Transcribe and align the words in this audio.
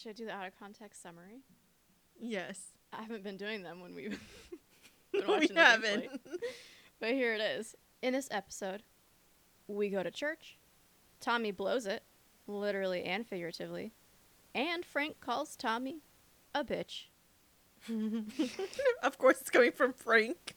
Should 0.00 0.10
I 0.10 0.12
do 0.12 0.26
the 0.26 0.32
out 0.32 0.46
of 0.46 0.56
context 0.56 1.02
summary? 1.02 1.42
Yes. 2.20 2.60
I 2.92 3.02
haven't 3.02 3.24
been 3.24 3.36
doing 3.36 3.64
them 3.64 3.80
when 3.80 3.96
we've 3.96 4.20
been 5.12 5.26
watching 5.26 5.54
the 5.54 5.64
haven't. 5.64 6.20
But 7.00 7.10
here 7.10 7.34
it 7.34 7.40
is. 7.40 7.74
In 8.00 8.12
this 8.12 8.28
episode, 8.30 8.84
we 9.66 9.88
go 9.88 10.04
to 10.04 10.10
church. 10.10 10.56
Tommy 11.20 11.50
blows 11.50 11.84
it, 11.84 12.04
literally 12.46 13.02
and 13.02 13.26
figuratively. 13.26 13.92
And 14.54 14.84
Frank 14.84 15.20
calls 15.20 15.56
Tommy 15.56 16.02
a 16.54 16.64
bitch. 16.64 17.06
of 19.02 19.18
course, 19.18 19.40
it's 19.40 19.50
coming 19.50 19.72
from 19.72 19.92
Frank. 19.92 20.54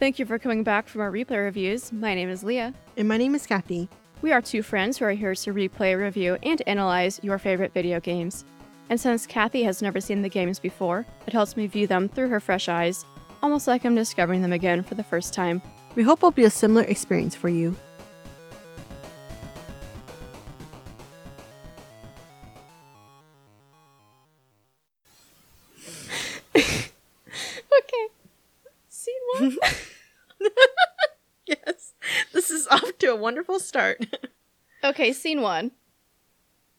Thank 0.00 0.18
you 0.18 0.26
for 0.26 0.40
coming 0.40 0.64
back 0.64 0.88
from 0.88 1.02
our 1.02 1.12
replay 1.12 1.42
reviews. 1.42 1.92
My 1.92 2.16
name 2.16 2.28
is 2.28 2.42
Leah. 2.42 2.74
And 2.96 3.06
my 3.06 3.16
name 3.16 3.34
is 3.36 3.46
Kathy. 3.46 3.88
We 4.22 4.32
are 4.32 4.40
two 4.40 4.62
friends 4.62 4.98
who 4.98 5.04
are 5.04 5.10
here 5.10 5.34
to 5.34 5.52
replay, 5.52 5.98
review, 5.98 6.38
and 6.42 6.62
analyze 6.66 7.20
your 7.22 7.38
favorite 7.38 7.72
video 7.74 8.00
games. 8.00 8.44
And 8.88 9.00
since 9.00 9.26
Kathy 9.26 9.62
has 9.64 9.82
never 9.82 10.00
seen 10.00 10.22
the 10.22 10.28
games 10.28 10.58
before, 10.58 11.06
it 11.26 11.32
helps 11.32 11.56
me 11.56 11.66
view 11.66 11.86
them 11.86 12.08
through 12.08 12.28
her 12.28 12.40
fresh 12.40 12.68
eyes, 12.68 13.04
almost 13.42 13.66
like 13.66 13.84
I'm 13.84 13.94
discovering 13.94 14.42
them 14.42 14.52
again 14.52 14.82
for 14.82 14.94
the 14.94 15.04
first 15.04 15.34
time. 15.34 15.62
We 15.94 16.02
hope 16.02 16.20
it'll 16.20 16.30
be 16.30 16.44
a 16.44 16.50
similar 16.50 16.82
experience 16.84 17.34
for 17.34 17.48
you. 17.48 17.76
Okay. 27.76 28.06
Scene 28.88 29.14
one. 29.38 29.56
Yes. 31.46 31.92
This 32.32 32.50
is 32.50 32.66
off 32.68 32.96
to 33.00 33.03
a 33.14 33.20
wonderful 33.20 33.58
start. 33.60 34.04
okay, 34.84 35.12
scene 35.12 35.40
one. 35.40 35.70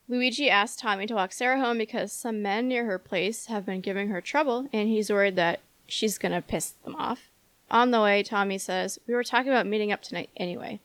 Luigi 0.07 0.49
asks 0.49 0.79
Tommy 0.79 1.07
to 1.07 1.15
walk 1.15 1.31
Sarah 1.31 1.59
home 1.59 1.77
because 1.79 2.11
some 2.11 2.41
men 2.41 2.67
near 2.67 2.85
her 2.85 2.99
place 2.99 3.47
have 3.47 3.65
been 3.65 3.81
giving 3.81 4.09
her 4.09 4.21
trouble, 4.21 4.67
and 4.71 4.87
he's 4.87 5.09
worried 5.09 5.35
that 5.37 5.61
she's 5.87 6.17
gonna 6.17 6.41
piss 6.41 6.71
them 6.83 6.95
off. 6.95 7.31
On 7.71 7.89
the 7.89 8.01
way, 8.01 8.21
Tommy 8.21 8.57
says, 8.57 8.99
We 9.07 9.15
were 9.15 9.23
talking 9.23 9.51
about 9.51 9.65
meeting 9.65 9.91
up 9.91 10.03
tonight 10.03 10.29
anyway. 10.37 10.79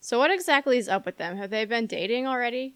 So, 0.00 0.18
what 0.18 0.30
exactly 0.30 0.78
is 0.78 0.88
up 0.88 1.04
with 1.04 1.18
them? 1.18 1.36
Have 1.36 1.50
they 1.50 1.64
been 1.64 1.86
dating 1.86 2.26
already? 2.26 2.74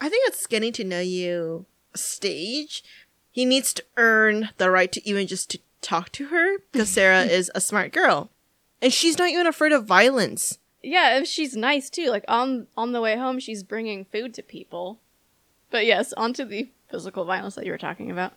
I 0.00 0.08
think 0.08 0.26
it's 0.28 0.46
getting 0.46 0.72
to 0.74 0.84
know 0.84 1.00
you 1.00 1.66
stage. 1.94 2.82
He 3.30 3.44
needs 3.44 3.74
to 3.74 3.84
earn 3.96 4.50
the 4.56 4.70
right 4.70 4.90
to 4.92 5.06
even 5.06 5.26
just 5.26 5.50
to 5.50 5.58
talk 5.82 6.10
to 6.12 6.26
her 6.28 6.58
because 6.72 6.88
Sarah 6.88 7.22
is 7.24 7.50
a 7.54 7.60
smart 7.60 7.92
girl. 7.92 8.30
And 8.80 8.92
she's 8.92 9.18
not 9.18 9.28
even 9.30 9.46
afraid 9.46 9.72
of 9.72 9.84
violence. 9.84 10.58
Yeah, 10.82 11.18
if 11.18 11.26
she's 11.26 11.56
nice 11.56 11.90
too. 11.90 12.10
Like 12.10 12.24
on 12.28 12.66
on 12.76 12.92
the 12.92 13.00
way 13.00 13.16
home, 13.16 13.38
she's 13.38 13.62
bringing 13.62 14.04
food 14.04 14.34
to 14.34 14.42
people. 14.42 14.98
But 15.70 15.86
yes, 15.86 16.12
onto 16.14 16.44
the 16.44 16.70
physical 16.90 17.24
violence 17.24 17.54
that 17.56 17.66
you 17.66 17.72
were 17.72 17.78
talking 17.78 18.10
about. 18.10 18.32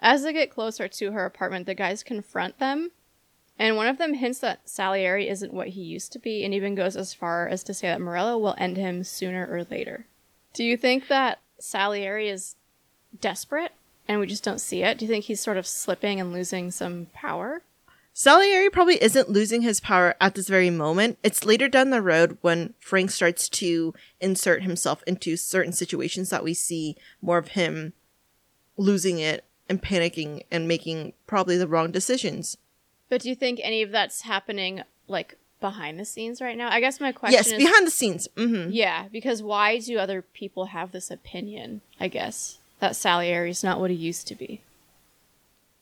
As 0.00 0.22
they 0.22 0.32
get 0.32 0.50
closer 0.50 0.88
to 0.88 1.12
her 1.12 1.26
apartment, 1.26 1.66
the 1.66 1.74
guys 1.74 2.02
confront 2.02 2.58
them, 2.58 2.90
and 3.58 3.76
one 3.76 3.86
of 3.86 3.98
them 3.98 4.14
hints 4.14 4.38
that 4.38 4.66
Salieri 4.66 5.28
isn't 5.28 5.52
what 5.52 5.68
he 5.68 5.82
used 5.82 6.12
to 6.12 6.18
be, 6.18 6.42
and 6.42 6.54
even 6.54 6.74
goes 6.74 6.96
as 6.96 7.12
far 7.12 7.46
as 7.46 7.62
to 7.64 7.74
say 7.74 7.88
that 7.88 8.00
Morello 8.00 8.38
will 8.38 8.54
end 8.56 8.78
him 8.78 9.04
sooner 9.04 9.46
or 9.50 9.64
later. 9.64 10.06
Do 10.54 10.64
you 10.64 10.78
think 10.78 11.08
that 11.08 11.40
Salieri 11.58 12.30
is 12.30 12.56
desperate 13.20 13.72
and 14.08 14.18
we 14.18 14.26
just 14.26 14.42
don't 14.42 14.60
see 14.60 14.82
it? 14.82 14.98
Do 14.98 15.04
you 15.04 15.10
think 15.10 15.26
he's 15.26 15.40
sort 15.40 15.58
of 15.58 15.66
slipping 15.66 16.18
and 16.18 16.32
losing 16.32 16.70
some 16.70 17.08
power? 17.12 17.62
Salieri 18.22 18.68
probably 18.68 19.02
isn't 19.02 19.30
losing 19.30 19.62
his 19.62 19.80
power 19.80 20.14
at 20.20 20.34
this 20.34 20.46
very 20.46 20.68
moment. 20.68 21.18
It's 21.22 21.46
later 21.46 21.68
down 21.68 21.88
the 21.88 22.02
road 22.02 22.36
when 22.42 22.74
Frank 22.78 23.10
starts 23.10 23.48
to 23.48 23.94
insert 24.20 24.62
himself 24.62 25.02
into 25.06 25.38
certain 25.38 25.72
situations 25.72 26.28
that 26.28 26.44
we 26.44 26.52
see 26.52 26.98
more 27.22 27.38
of 27.38 27.48
him 27.48 27.94
losing 28.76 29.18
it 29.20 29.46
and 29.70 29.82
panicking 29.82 30.42
and 30.50 30.68
making 30.68 31.14
probably 31.26 31.56
the 31.56 31.66
wrong 31.66 31.92
decisions. 31.92 32.58
But 33.08 33.22
do 33.22 33.30
you 33.30 33.34
think 33.34 33.58
any 33.62 33.80
of 33.80 33.90
that's 33.90 34.20
happening 34.20 34.82
like 35.08 35.38
behind 35.58 35.98
the 35.98 36.04
scenes 36.04 36.42
right 36.42 36.58
now? 36.58 36.68
I 36.68 36.80
guess 36.80 37.00
my 37.00 37.12
question 37.12 37.38
yes, 37.38 37.46
is 37.46 37.56
behind 37.56 37.86
the 37.86 37.90
scenes. 37.90 38.28
hmm 38.36 38.68
Yeah, 38.68 39.08
because 39.10 39.42
why 39.42 39.78
do 39.78 39.96
other 39.96 40.20
people 40.20 40.66
have 40.66 40.92
this 40.92 41.10
opinion, 41.10 41.80
I 41.98 42.08
guess, 42.08 42.58
that 42.80 42.96
Salieri's 42.96 43.64
not 43.64 43.80
what 43.80 43.90
he 43.90 43.96
used 43.96 44.28
to 44.28 44.34
be? 44.34 44.60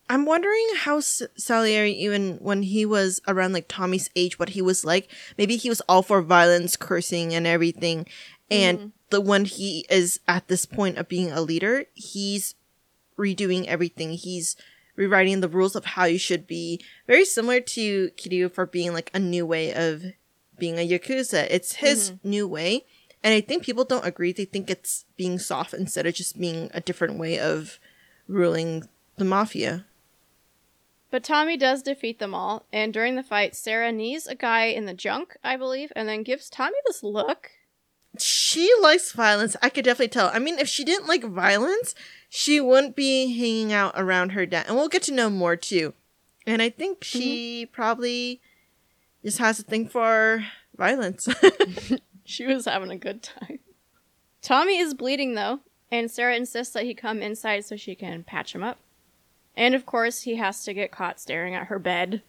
I'm 0.08 0.24
wondering 0.24 0.66
how 0.76 0.98
S- 0.98 1.22
Salieri, 1.36 1.92
even 1.92 2.36
when 2.40 2.62
he 2.62 2.86
was 2.86 3.20
around 3.28 3.52
like 3.52 3.68
Tommy's 3.68 4.10
age, 4.16 4.38
what 4.38 4.50
he 4.50 4.62
was 4.62 4.84
like. 4.84 5.10
Maybe 5.36 5.56
he 5.56 5.68
was 5.68 5.82
all 5.82 6.02
for 6.02 6.22
violence, 6.22 6.76
cursing, 6.76 7.34
and 7.34 7.46
everything. 7.46 8.06
And 8.50 8.78
mm-hmm. 8.78 8.88
the 9.10 9.20
when 9.20 9.44
he 9.44 9.86
is 9.90 10.20
at 10.26 10.48
this 10.48 10.64
point 10.66 10.98
of 10.98 11.08
being 11.08 11.30
a 11.30 11.42
leader, 11.42 11.84
he's 11.94 12.54
redoing 13.18 13.66
everything. 13.66 14.12
He's 14.12 14.56
rewriting 14.96 15.40
the 15.40 15.48
rules 15.48 15.76
of 15.76 15.84
how 15.84 16.04
you 16.04 16.18
should 16.18 16.46
be. 16.46 16.80
Very 17.06 17.24
similar 17.24 17.60
to 17.60 18.10
Kiryu 18.10 18.50
for 18.50 18.66
being 18.66 18.92
like 18.92 19.10
a 19.12 19.18
new 19.18 19.44
way 19.44 19.72
of 19.72 20.02
being 20.58 20.78
a 20.78 20.88
yakuza. 20.88 21.46
It's 21.50 21.76
his 21.76 22.10
mm-hmm. 22.10 22.28
new 22.28 22.48
way. 22.48 22.84
And 23.22 23.34
I 23.34 23.40
think 23.40 23.62
people 23.62 23.84
don't 23.84 24.06
agree. 24.06 24.32
They 24.32 24.44
think 24.44 24.70
it's 24.70 25.04
being 25.16 25.38
soft 25.38 25.74
instead 25.74 26.06
of 26.06 26.14
just 26.14 26.38
being 26.38 26.70
a 26.72 26.80
different 26.80 27.18
way 27.18 27.38
of 27.38 27.78
ruling 28.26 28.88
the 29.16 29.24
mafia. 29.24 29.86
But 31.10 31.24
Tommy 31.24 31.56
does 31.56 31.82
defeat 31.82 32.18
them 32.18 32.34
all, 32.34 32.66
and 32.72 32.92
during 32.92 33.16
the 33.16 33.22
fight, 33.22 33.56
Sarah 33.56 33.92
knees 33.92 34.26
a 34.26 34.34
guy 34.34 34.66
in 34.66 34.84
the 34.84 34.92
junk, 34.92 35.36
I 35.42 35.56
believe, 35.56 35.90
and 35.96 36.08
then 36.08 36.22
gives 36.22 36.50
Tommy 36.50 36.76
this 36.86 37.02
look. 37.02 37.50
She 38.18 38.70
likes 38.82 39.12
violence. 39.12 39.56
I 39.62 39.70
could 39.70 39.84
definitely 39.84 40.08
tell. 40.08 40.30
I 40.32 40.38
mean, 40.38 40.58
if 40.58 40.68
she 40.68 40.84
didn't 40.84 41.08
like 41.08 41.24
violence, 41.24 41.94
she 42.28 42.60
wouldn't 42.60 42.96
be 42.96 43.34
hanging 43.38 43.72
out 43.72 43.94
around 43.96 44.30
her 44.32 44.44
dad. 44.44 44.66
And 44.66 44.76
we'll 44.76 44.88
get 44.88 45.02
to 45.04 45.12
know 45.12 45.30
more 45.30 45.56
too. 45.56 45.94
And 46.46 46.60
I 46.60 46.68
think 46.68 47.04
she 47.04 47.64
mm-hmm. 47.64 47.72
probably 47.72 48.40
just 49.24 49.38
has 49.38 49.60
a 49.60 49.62
thing 49.62 49.88
for 49.88 50.44
violence. 50.76 51.28
She 52.28 52.44
was 52.44 52.66
having 52.66 52.90
a 52.90 52.98
good 52.98 53.22
time. 53.22 53.60
Tommy 54.42 54.76
is 54.78 54.92
bleeding 54.92 55.34
though, 55.34 55.60
and 55.90 56.10
Sarah 56.10 56.36
insists 56.36 56.74
that 56.74 56.84
he 56.84 56.92
come 56.92 57.22
inside 57.22 57.64
so 57.64 57.74
she 57.74 57.94
can 57.94 58.22
patch 58.22 58.54
him 58.54 58.62
up. 58.62 58.78
And 59.58 59.74
of 59.74 59.84
course, 59.84 60.22
he 60.22 60.36
has 60.36 60.62
to 60.64 60.72
get 60.72 60.92
caught 60.92 61.18
staring 61.18 61.54
at 61.56 61.66
her 61.66 61.80
bed. 61.80 62.22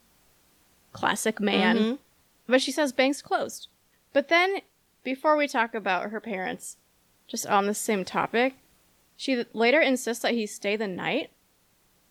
Classic 0.94 1.40
man. 1.40 1.78
Mhm. 1.78 2.00
But 2.48 2.60
she 2.60 2.72
says 2.72 2.92
bank's 2.92 3.22
closed. 3.22 3.68
But 4.14 4.30
then, 4.30 4.62
before 5.04 5.38
we 5.38 5.48
talk 5.48 5.76
about 5.76 6.10
her 6.10 6.20
parents, 6.20 6.78
just 7.28 7.46
on 7.46 7.68
the 7.68 7.76
same 7.76 8.04
topic, 8.04 8.56
she 9.16 9.46
later 9.54 9.80
insists 9.80 10.24
that 10.24 10.34
he 10.34 10.48
stay 10.48 10.76
the 10.76 10.88
night, 10.88 11.30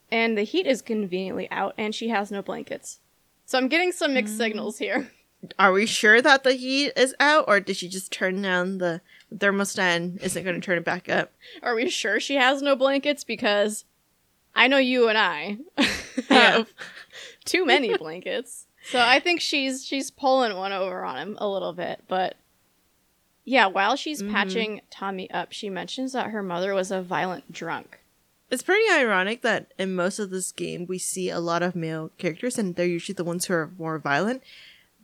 and 0.08 0.38
the 0.38 0.44
heat 0.44 0.68
is 0.68 0.80
conveniently 0.80 1.50
out, 1.50 1.74
and 1.76 1.92
she 1.96 2.10
has 2.10 2.30
no 2.30 2.40
blankets. 2.40 3.00
So 3.44 3.58
I'm 3.58 3.66
getting 3.66 3.90
some 3.90 4.14
mixed 4.14 4.36
signals 4.36 4.78
here. 4.78 5.10
Are 5.58 5.72
we 5.72 5.86
sure 5.86 6.22
that 6.22 6.44
the 6.44 6.52
heat 6.52 6.92
is 6.96 7.16
out, 7.18 7.46
or 7.48 7.58
did 7.58 7.76
she 7.76 7.88
just 7.88 8.12
turn 8.12 8.40
down 8.42 8.78
the 8.78 9.00
thermostat 9.34 9.78
and 9.96 10.22
isn't 10.22 10.44
going 10.44 10.54
to 10.54 10.64
turn 10.64 10.78
it 10.78 10.84
back 10.84 11.08
up? 11.08 11.32
Are 11.60 11.74
we 11.74 11.90
sure 11.90 12.20
she 12.20 12.36
has 12.36 12.62
no 12.62 12.76
blankets? 12.76 13.24
Because 13.24 13.84
I 14.58 14.66
know 14.69 14.76
you 14.78 15.08
and 15.08 15.16
I 15.16 15.56
have 16.28 16.69
too 17.44 17.64
many 17.64 17.96
blankets. 17.98 18.66
So 18.91 19.00
I 19.00 19.20
think 19.20 19.41
she's 19.41 19.84
she's 19.86 20.10
pulling 20.10 20.54
one 20.56 20.72
over 20.72 21.04
on 21.04 21.16
him 21.16 21.38
a 21.41 21.48
little 21.48 21.72
bit, 21.72 22.04
but 22.08 22.36
yeah, 23.44 23.66
while 23.66 23.96
she's 23.96 24.22
Mhm. 24.22 24.30
patching 24.32 24.80
Tommy 24.91 25.30
up, 25.30 25.52
she 25.52 25.70
mentions 25.70 26.12
that 26.12 26.30
her 26.30 26.42
mother 26.42 26.74
was 26.74 26.91
a 26.91 27.00
violent 27.00 27.50
drunk. 27.52 28.00
It's 28.50 28.62
pretty 28.62 28.91
ironic 28.92 29.42
that 29.42 29.72
in 29.78 29.94
most 29.94 30.19
of 30.19 30.30
this 30.30 30.52
game 30.52 30.86
we 30.86 30.98
see 30.98 31.30
a 31.30 31.38
lot 31.40 31.62
of 31.62 31.75
male 31.76 32.10
characters 32.19 32.58
and 32.58 32.75
they're 32.76 32.86
usually 32.86 33.14
the 33.14 33.25
ones 33.25 33.46
who 33.46 33.54
are 33.54 33.70
more 33.78 33.98
violent. 33.98 34.42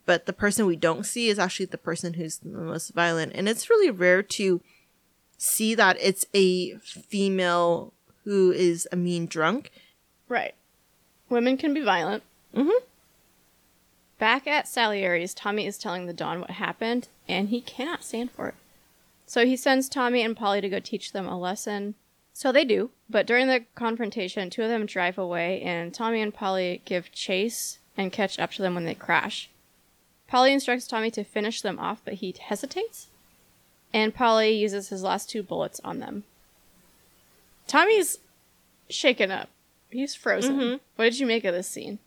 But 0.06 0.26
the 0.26 0.34
person 0.34 0.66
we 0.66 0.76
don't 0.76 1.04
see 1.06 1.28
is 1.30 1.38
actually 1.38 1.66
the 1.66 1.78
person 1.78 2.14
who's 2.14 2.38
the 2.38 2.48
most 2.50 2.90
violent. 2.94 3.32
And 3.34 3.48
it's 3.48 3.70
really 3.70 3.90
rare 3.90 4.22
to 4.22 4.60
see 5.38 5.74
that 5.74 5.96
it's 6.00 6.26
a 6.34 6.76
female 6.78 7.93
who 8.24 8.52
is 8.52 8.88
a 8.90 8.96
mean 8.96 9.26
drunk. 9.26 9.70
Right. 10.28 10.54
Women 11.28 11.56
can 11.56 11.74
be 11.74 11.80
violent. 11.80 12.22
Mhm. 12.54 12.80
Back 14.18 14.46
at 14.46 14.68
Salieri's, 14.68 15.34
Tommy 15.34 15.66
is 15.66 15.76
telling 15.76 16.06
the 16.06 16.12
Don 16.12 16.40
what 16.40 16.50
happened, 16.50 17.08
and 17.28 17.48
he 17.48 17.60
cannot 17.60 18.04
stand 18.04 18.30
for 18.30 18.48
it. 18.48 18.54
So 19.26 19.44
he 19.44 19.56
sends 19.56 19.88
Tommy 19.88 20.22
and 20.22 20.36
Paulie 20.36 20.60
to 20.60 20.68
go 20.68 20.78
teach 20.78 21.12
them 21.12 21.26
a 21.26 21.38
lesson. 21.38 21.94
So 22.32 22.50
they 22.50 22.64
do, 22.64 22.90
but 23.08 23.26
during 23.26 23.46
the 23.46 23.64
confrontation, 23.74 24.50
two 24.50 24.62
of 24.62 24.68
them 24.68 24.86
drive 24.86 25.18
away, 25.18 25.60
and 25.62 25.94
Tommy 25.94 26.20
and 26.20 26.34
Paulie 26.34 26.84
give 26.84 27.12
chase 27.12 27.78
and 27.96 28.12
catch 28.12 28.38
up 28.38 28.50
to 28.52 28.62
them 28.62 28.74
when 28.74 28.84
they 28.84 28.94
crash. 28.94 29.48
Paulie 30.30 30.52
instructs 30.52 30.86
Tommy 30.86 31.10
to 31.12 31.22
finish 31.22 31.60
them 31.60 31.78
off, 31.78 32.00
but 32.04 32.14
he 32.14 32.34
hesitates, 32.38 33.08
and 33.92 34.14
Paulie 34.14 34.58
uses 34.58 34.88
his 34.88 35.02
last 35.02 35.30
two 35.30 35.42
bullets 35.42 35.80
on 35.84 36.00
them. 36.00 36.24
Tommy's 37.66 38.18
shaken 38.88 39.30
up. 39.30 39.48
He's 39.90 40.14
frozen. 40.14 40.58
Mhm. 40.58 40.80
What 40.96 41.04
did 41.04 41.18
you 41.18 41.26
make 41.26 41.44
of 41.44 41.54
this 41.54 41.68
scene? 41.68 41.98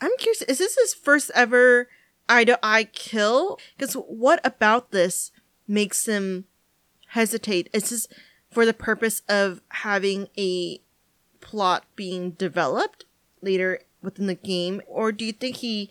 I'm 0.00 0.16
curious, 0.18 0.42
is 0.42 0.58
this 0.58 0.76
his 0.76 0.94
first 0.94 1.30
ever 1.34 1.88
eye 2.28 2.44
to 2.44 2.58
eye 2.62 2.84
kill? 2.84 3.58
Because 3.76 3.94
what 3.94 4.40
about 4.44 4.90
this 4.90 5.30
makes 5.68 6.06
him 6.06 6.46
hesitate? 7.08 7.68
Is 7.72 7.90
this 7.90 8.08
for 8.50 8.64
the 8.66 8.74
purpose 8.74 9.22
of 9.28 9.60
having 9.68 10.28
a 10.38 10.80
plot 11.40 11.84
being 11.96 12.32
developed 12.32 13.04
later 13.40 13.80
within 14.02 14.26
the 14.26 14.34
game? 14.34 14.80
Or 14.86 15.12
do 15.12 15.24
you 15.24 15.32
think 15.32 15.56
he 15.56 15.90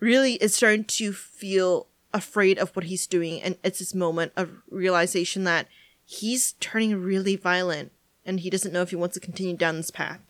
really 0.00 0.34
is 0.34 0.54
starting 0.54 0.84
to 0.84 1.12
feel 1.12 1.86
afraid 2.14 2.58
of 2.58 2.74
what 2.74 2.86
he's 2.86 3.06
doing 3.06 3.40
and 3.42 3.58
it's 3.62 3.80
this 3.80 3.94
moment 3.94 4.32
of 4.34 4.62
realization 4.70 5.44
that 5.44 5.68
he's 6.06 6.52
turning 6.52 7.02
really 7.02 7.36
violent 7.36 7.92
and 8.28 8.40
he 8.40 8.50
doesn't 8.50 8.72
know 8.72 8.82
if 8.82 8.90
he 8.90 8.96
wants 8.96 9.14
to 9.14 9.20
continue 9.20 9.56
down 9.56 9.78
this 9.78 9.90
path? 9.90 10.20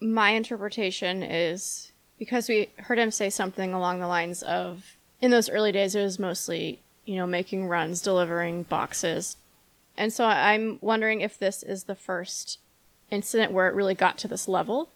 My 0.00 0.30
interpretation 0.30 1.24
is 1.24 1.92
because 2.18 2.48
we 2.48 2.70
heard 2.78 2.98
him 2.98 3.10
say 3.10 3.28
something 3.28 3.74
along 3.74 3.98
the 3.98 4.06
lines 4.06 4.42
of 4.44 4.96
in 5.20 5.32
those 5.32 5.50
early 5.50 5.72
days 5.72 5.96
it 5.96 6.02
was 6.02 6.20
mostly, 6.20 6.80
you 7.04 7.16
know, 7.16 7.26
making 7.26 7.66
runs, 7.66 8.00
delivering 8.00 8.62
boxes. 8.62 9.36
And 9.96 10.12
so 10.12 10.24
I'm 10.24 10.78
wondering 10.80 11.20
if 11.20 11.36
this 11.36 11.64
is 11.64 11.84
the 11.84 11.96
first 11.96 12.60
incident 13.10 13.52
where 13.52 13.68
it 13.68 13.74
really 13.74 13.94
got 13.94 14.18
to 14.18 14.28
this 14.28 14.46
level. 14.46 14.90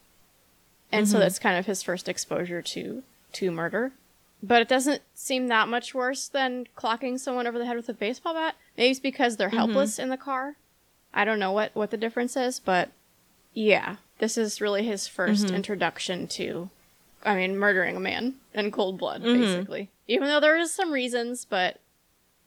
And 0.92 1.08
so 1.08 1.14
mm-hmm. 1.14 1.22
that's 1.22 1.40
kind 1.40 1.58
of 1.58 1.66
his 1.66 1.82
first 1.82 2.08
exposure 2.08 2.62
to 2.62 3.02
to 3.32 3.50
murder. 3.50 3.92
But 4.40 4.62
it 4.62 4.68
doesn't 4.68 5.02
seem 5.14 5.48
that 5.48 5.68
much 5.68 5.94
worse 5.94 6.28
than 6.28 6.66
clocking 6.76 7.18
someone 7.18 7.46
over 7.46 7.58
the 7.58 7.66
head 7.66 7.76
with 7.76 7.88
a 7.88 7.94
baseball 7.94 8.34
bat. 8.34 8.54
Maybe 8.76 8.90
it's 8.90 9.00
because 9.00 9.36
they're 9.36 9.48
mm-hmm. 9.48 9.56
helpless 9.56 9.98
in 9.98 10.10
the 10.10 10.16
car. 10.16 10.56
I 11.14 11.24
don't 11.24 11.38
know 11.38 11.52
what 11.52 11.74
what 11.74 11.90
the 11.90 11.96
difference 11.96 12.36
is, 12.36 12.58
but 12.60 12.90
yeah, 13.54 13.96
this 14.18 14.38
is 14.38 14.60
really 14.60 14.84
his 14.84 15.08
1st 15.08 15.54
introduction 15.54 16.26
to 16.28 16.70
I 17.24 17.36
mean, 17.36 17.56
murdering 17.56 17.96
a 17.96 18.00
man 18.00 18.34
in 18.54 18.70
cold 18.72 18.98
blood, 18.98 19.22
basically. 19.22 19.90
Even 20.08 20.28
though 20.28 20.40
there 20.40 20.58
is 20.58 20.72
some 20.74 20.92
reasons, 20.92 21.44
but 21.44 21.78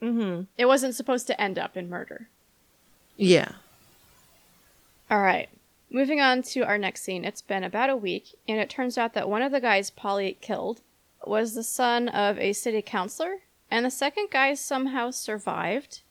Mm-hmm. 0.01 0.43
it 0.57 0.65
wasn't 0.65 0.93
supposed 0.93 1.25
to 1.27 1.41
end 1.41 1.57
up 1.57 1.77
in 1.77 1.89
murder. 1.89 2.27
Yeah. 3.15 3.53
All 5.09 5.21
right. 5.21 5.47
Moving 5.89 6.19
on 6.19 6.41
to 6.43 6.61
our 6.65 6.77
next 6.77 7.03
scene. 7.03 7.23
It's 7.23 7.41
been 7.41 7.63
about 7.63 7.89
a 7.89 7.95
week, 7.95 8.35
and 8.47 8.59
it 8.59 8.69
turns 8.69 8.97
out 8.97 9.13
that 9.13 9.29
one 9.29 9.41
of 9.41 9.51
the 9.53 9.61
guys 9.61 9.89
Paulie 9.89 10.39
killed 10.41 10.81
was 11.25 11.53
the 11.55 11.63
son 11.63 12.09
of 12.09 12.37
a 12.37 12.51
city 12.53 12.81
councilor, 12.81 13.37
and 13.71 13.85
the 13.85 13.89
second 13.91 14.27
guy 14.31 14.53
somehow 14.53 15.11
survived. 15.11 16.01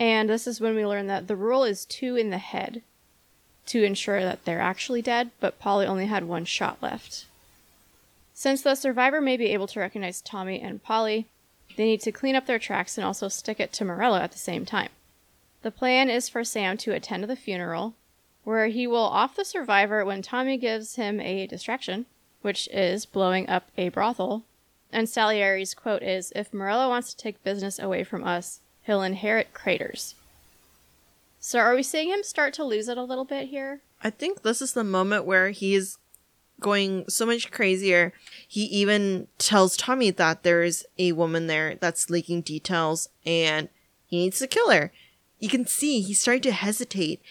And 0.00 0.30
this 0.30 0.46
is 0.46 0.62
when 0.62 0.74
we 0.74 0.86
learn 0.86 1.08
that 1.08 1.28
the 1.28 1.36
rule 1.36 1.62
is 1.62 1.84
two 1.84 2.16
in 2.16 2.30
the 2.30 2.38
head 2.38 2.80
to 3.66 3.84
ensure 3.84 4.22
that 4.22 4.46
they're 4.46 4.60
actually 4.60 5.02
dead, 5.02 5.30
but 5.40 5.60
Paulie 5.60 5.86
only 5.86 6.06
had 6.06 6.24
one 6.24 6.46
shot 6.46 6.78
left. 6.80 7.26
Since 8.32 8.62
the 8.62 8.74
survivor 8.74 9.20
may 9.20 9.36
be 9.36 9.52
able 9.52 9.66
to 9.66 9.78
recognize 9.78 10.22
Tommy 10.22 10.58
and 10.58 10.82
Paulie, 10.82 11.26
they 11.76 11.84
need 11.84 12.00
to 12.00 12.12
clean 12.12 12.34
up 12.34 12.46
their 12.46 12.58
tracks 12.58 12.96
and 12.96 13.04
also 13.04 13.28
stick 13.28 13.60
it 13.60 13.74
to 13.74 13.84
Morello 13.84 14.16
at 14.16 14.32
the 14.32 14.38
same 14.38 14.64
time. 14.64 14.88
The 15.60 15.70
plan 15.70 16.08
is 16.08 16.30
for 16.30 16.42
Sam 16.42 16.78
to 16.78 16.94
attend 16.94 17.24
the 17.24 17.36
funeral, 17.36 17.92
where 18.44 18.68
he 18.68 18.86
will 18.86 18.96
off 18.96 19.36
the 19.36 19.44
survivor 19.44 20.02
when 20.02 20.22
Tommy 20.22 20.56
gives 20.56 20.96
him 20.96 21.20
a 21.20 21.46
distraction, 21.46 22.06
which 22.40 22.68
is 22.72 23.04
blowing 23.04 23.46
up 23.50 23.68
a 23.76 23.90
brothel. 23.90 24.44
And 24.90 25.06
Salieri's 25.06 25.74
quote 25.74 26.02
is 26.02 26.32
If 26.34 26.54
Morello 26.54 26.88
wants 26.88 27.12
to 27.12 27.18
take 27.18 27.44
business 27.44 27.78
away 27.78 28.02
from 28.02 28.24
us, 28.24 28.60
he'll 28.90 29.02
inherit 29.02 29.54
craters. 29.54 30.16
So 31.38 31.60
are 31.60 31.74
we 31.74 31.82
seeing 31.82 32.10
him 32.10 32.22
start 32.22 32.52
to 32.54 32.64
lose 32.64 32.88
it 32.88 32.98
a 32.98 33.04
little 33.04 33.24
bit 33.24 33.48
here? 33.48 33.80
I 34.02 34.10
think 34.10 34.42
this 34.42 34.60
is 34.60 34.72
the 34.72 34.84
moment 34.84 35.24
where 35.24 35.50
he's 35.50 35.98
going 36.58 37.04
so 37.08 37.24
much 37.24 37.50
crazier. 37.50 38.12
He 38.46 38.64
even 38.64 39.28
tells 39.38 39.76
Tommy 39.76 40.10
that 40.10 40.42
there's 40.42 40.84
a 40.98 41.12
woman 41.12 41.46
there 41.46 41.76
that's 41.76 42.10
leaking 42.10 42.42
details 42.42 43.08
and 43.24 43.68
he 44.06 44.18
needs 44.18 44.40
to 44.40 44.46
kill 44.46 44.70
her. 44.70 44.92
You 45.38 45.48
can 45.48 45.66
see 45.66 46.00
he's 46.00 46.20
starting 46.20 46.42
to 46.42 46.52
hesitate. 46.52 47.22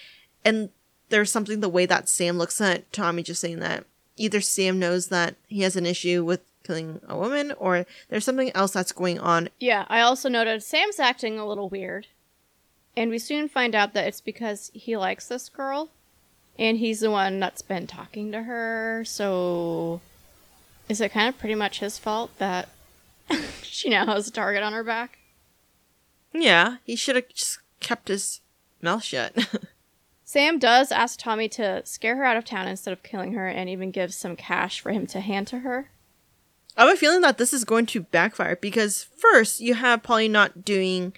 And 0.43 0.69
there's 1.09 1.31
something 1.31 1.59
the 1.59 1.69
way 1.69 1.85
that 1.85 2.09
Sam 2.09 2.37
looks 2.37 2.61
at 2.61 2.91
Tommy 2.93 3.21
just 3.21 3.41
saying 3.41 3.59
that 3.59 3.85
either 4.15 4.41
Sam 4.41 4.79
knows 4.79 5.09
that 5.09 5.35
he 5.47 5.61
has 5.61 5.75
an 5.75 5.85
issue 5.85 6.23
with 6.23 6.41
killing 6.63 7.01
a 7.07 7.17
woman 7.17 7.53
or 7.57 7.85
there's 8.09 8.25
something 8.25 8.51
else 8.55 8.71
that's 8.71 8.91
going 8.91 9.19
on. 9.19 9.49
Yeah, 9.59 9.85
I 9.89 10.01
also 10.01 10.29
noted 10.29 10.63
Sam's 10.63 10.99
acting 10.99 11.39
a 11.39 11.47
little 11.47 11.69
weird. 11.69 12.07
And 12.97 13.11
we 13.11 13.19
soon 13.19 13.47
find 13.47 13.75
out 13.75 13.93
that 13.93 14.07
it's 14.07 14.21
because 14.21 14.71
he 14.73 14.97
likes 14.97 15.27
this 15.27 15.49
girl. 15.49 15.89
And 16.57 16.77
he's 16.77 16.99
the 16.99 17.11
one 17.11 17.39
that's 17.39 17.61
been 17.61 17.87
talking 17.87 18.31
to 18.33 18.43
her. 18.43 19.03
So 19.05 20.01
is 20.89 20.99
it 20.99 21.13
kind 21.13 21.29
of 21.29 21.39
pretty 21.39 21.55
much 21.55 21.79
his 21.79 21.97
fault 21.97 22.37
that 22.39 22.67
she 23.61 23.89
now 23.89 24.05
has 24.07 24.27
a 24.27 24.31
target 24.31 24.63
on 24.63 24.73
her 24.73 24.83
back? 24.83 25.19
Yeah, 26.33 26.77
he 26.83 26.95
should 26.95 27.15
have 27.15 27.29
just 27.29 27.59
kept 27.79 28.09
his 28.09 28.41
mouth 28.81 29.03
shut. 29.03 29.33
Sam 30.25 30.59
does 30.59 30.91
ask 30.91 31.19
Tommy 31.19 31.49
to 31.49 31.83
scare 31.85 32.17
her 32.17 32.23
out 32.23 32.37
of 32.37 32.45
town 32.45 32.67
instead 32.67 32.91
of 32.91 33.01
killing 33.01 33.33
her 33.33 33.47
and 33.47 33.67
even 33.69 33.89
gives 33.89 34.15
some 34.15 34.35
cash 34.35 34.79
for 34.79 34.91
him 34.91 35.07
to 35.07 35.21
hand 35.21 35.47
to 35.47 35.59
her. 35.59 35.89
I 36.79 36.85
have 36.85 36.93
a 36.93 36.97
feeling 36.97 37.19
that 37.21 37.37
this 37.37 37.51
is 37.51 37.65
going 37.65 37.87
to 37.87 37.99
backfire 37.99 38.55
because 38.55 39.03
first 39.03 39.59
you 39.59 39.73
have 39.73 40.01
Paulie 40.01 40.31
not 40.31 40.63
doing 40.63 41.11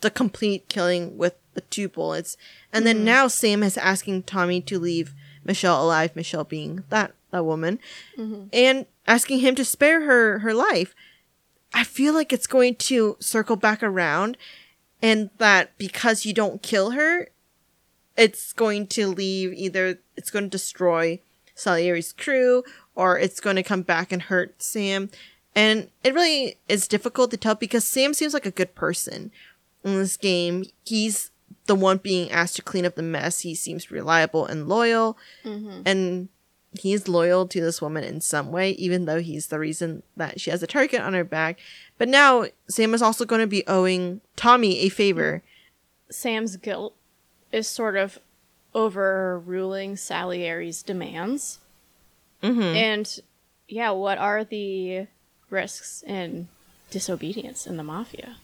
the 0.00 0.12
complete 0.12 0.68
killing 0.68 1.18
with 1.18 1.34
the 1.54 1.60
two 1.62 1.88
bullets, 1.88 2.36
and 2.72 2.86
then 2.86 2.98
mm-hmm. 2.98 3.06
now 3.06 3.26
Sam 3.26 3.64
is 3.64 3.76
asking 3.76 4.22
Tommy 4.22 4.60
to 4.60 4.78
leave 4.78 5.12
Michelle 5.44 5.84
alive. 5.84 6.14
Michelle 6.14 6.44
being 6.44 6.84
that 6.90 7.14
that 7.32 7.44
woman, 7.44 7.80
mm-hmm. 8.16 8.44
and 8.52 8.86
asking 9.08 9.40
him 9.40 9.56
to 9.56 9.64
spare 9.64 10.02
her 10.02 10.38
her 10.38 10.54
life. 10.54 10.94
I 11.74 11.82
feel 11.82 12.14
like 12.14 12.32
it's 12.32 12.46
going 12.46 12.76
to 12.76 13.16
circle 13.18 13.56
back 13.56 13.82
around, 13.82 14.38
and 15.02 15.30
that 15.38 15.76
because 15.78 16.24
you 16.24 16.32
don't 16.32 16.62
kill 16.62 16.92
her, 16.92 17.28
it's 18.16 18.52
going 18.52 18.86
to 18.88 19.08
leave 19.08 19.52
either 19.52 19.98
it's 20.16 20.30
going 20.30 20.44
to 20.44 20.48
destroy 20.48 21.18
Salieri's 21.56 22.12
crew 22.12 22.62
or 22.94 23.18
it's 23.18 23.40
going 23.40 23.56
to 23.56 23.62
come 23.62 23.82
back 23.82 24.12
and 24.12 24.22
hurt 24.22 24.62
Sam. 24.62 25.10
And 25.54 25.88
it 26.02 26.14
really 26.14 26.56
is 26.68 26.88
difficult 26.88 27.30
to 27.30 27.36
tell 27.36 27.54
because 27.54 27.84
Sam 27.84 28.14
seems 28.14 28.34
like 28.34 28.46
a 28.46 28.50
good 28.50 28.74
person 28.74 29.30
in 29.84 29.96
this 29.96 30.16
game. 30.16 30.64
He's 30.84 31.30
the 31.66 31.74
one 31.74 31.98
being 31.98 32.30
asked 32.30 32.56
to 32.56 32.62
clean 32.62 32.86
up 32.86 32.94
the 32.94 33.02
mess. 33.02 33.40
He 33.40 33.54
seems 33.54 33.90
reliable 33.90 34.46
and 34.46 34.68
loyal. 34.68 35.18
Mm-hmm. 35.44 35.82
And 35.84 36.28
he's 36.78 37.08
loyal 37.08 37.46
to 37.48 37.60
this 37.60 37.82
woman 37.82 38.04
in 38.04 38.20
some 38.20 38.50
way, 38.50 38.70
even 38.72 39.04
though 39.04 39.20
he's 39.20 39.48
the 39.48 39.58
reason 39.58 40.02
that 40.16 40.40
she 40.40 40.50
has 40.50 40.62
a 40.62 40.66
target 40.66 41.00
on 41.00 41.14
her 41.14 41.24
back. 41.24 41.58
But 41.98 42.08
now 42.08 42.46
Sam 42.68 42.94
is 42.94 43.02
also 43.02 43.24
going 43.24 43.40
to 43.40 43.46
be 43.46 43.66
owing 43.66 44.20
Tommy 44.36 44.80
a 44.80 44.88
favor. 44.88 45.42
Sam's 46.10 46.56
guilt 46.56 46.94
is 47.50 47.68
sort 47.68 47.96
of 47.96 48.18
overruling 48.74 49.96
Salieri's 49.96 50.82
demands. 50.82 51.58
Mm-hmm. 52.42 52.62
And 52.62 53.20
yeah, 53.68 53.90
what 53.90 54.18
are 54.18 54.44
the 54.44 55.06
risks 55.50 56.02
in 56.06 56.48
disobedience 56.90 57.66
in 57.66 57.76
the 57.76 57.82
mafia? 57.82 58.36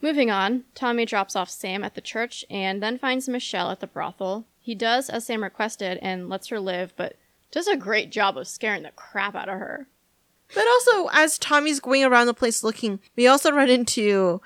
Moving 0.00 0.30
on, 0.30 0.64
Tommy 0.74 1.06
drops 1.06 1.34
off 1.34 1.48
Sam 1.48 1.82
at 1.82 1.94
the 1.94 2.00
church 2.00 2.44
and 2.50 2.82
then 2.82 2.98
finds 2.98 3.28
Michelle 3.28 3.70
at 3.70 3.80
the 3.80 3.86
brothel. 3.86 4.44
He 4.60 4.74
does 4.74 5.08
as 5.08 5.26
Sam 5.26 5.42
requested 5.42 5.98
and 6.02 6.28
lets 6.28 6.48
her 6.48 6.60
live, 6.60 6.92
but 6.96 7.16
does 7.50 7.66
a 7.66 7.76
great 7.76 8.10
job 8.10 8.36
of 8.36 8.46
scaring 8.46 8.82
the 8.82 8.90
crap 8.90 9.34
out 9.34 9.48
of 9.48 9.58
her. 9.58 9.86
But 10.54 10.66
also, 10.66 11.08
as 11.12 11.38
Tommy's 11.38 11.80
going 11.80 12.04
around 12.04 12.26
the 12.26 12.34
place 12.34 12.62
looking, 12.62 13.00
we 13.16 13.26
also 13.26 13.50
run 13.50 13.70
into 13.70 14.40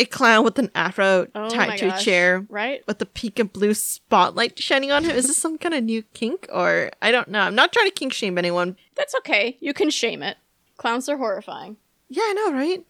a 0.00 0.04
clown 0.06 0.44
with 0.44 0.58
an 0.58 0.70
afro 0.74 1.26
Oh 1.34 1.48
tied 1.48 1.78
to 1.78 1.86
gosh, 1.88 2.00
a 2.00 2.04
chair 2.04 2.46
right? 2.48 2.82
with 2.86 2.98
the 2.98 3.06
pink 3.06 3.38
and 3.38 3.52
blue 3.52 3.74
spotlight 3.74 4.58
shining 4.58 4.90
on 4.90 5.04
him. 5.04 5.14
Is 5.14 5.26
this 5.26 5.36
some 5.36 5.58
kind 5.58 5.74
of 5.74 5.84
new 5.84 6.02
kink 6.14 6.48
or 6.52 6.90
I 7.02 7.10
don't 7.12 7.28
know. 7.28 7.40
I'm 7.40 7.54
not 7.54 7.72
trying 7.72 7.86
to 7.86 7.92
kink 7.94 8.12
shame 8.12 8.38
anyone. 8.38 8.76
That's 8.96 9.14
okay. 9.16 9.56
You 9.60 9.72
can 9.74 9.90
shame 9.90 10.22
it. 10.22 10.36
Clowns 10.76 11.08
are 11.08 11.18
horrifying. 11.18 11.76
Yeah, 12.08 12.22
I 12.24 12.32
know, 12.32 12.52
right? 12.52 12.86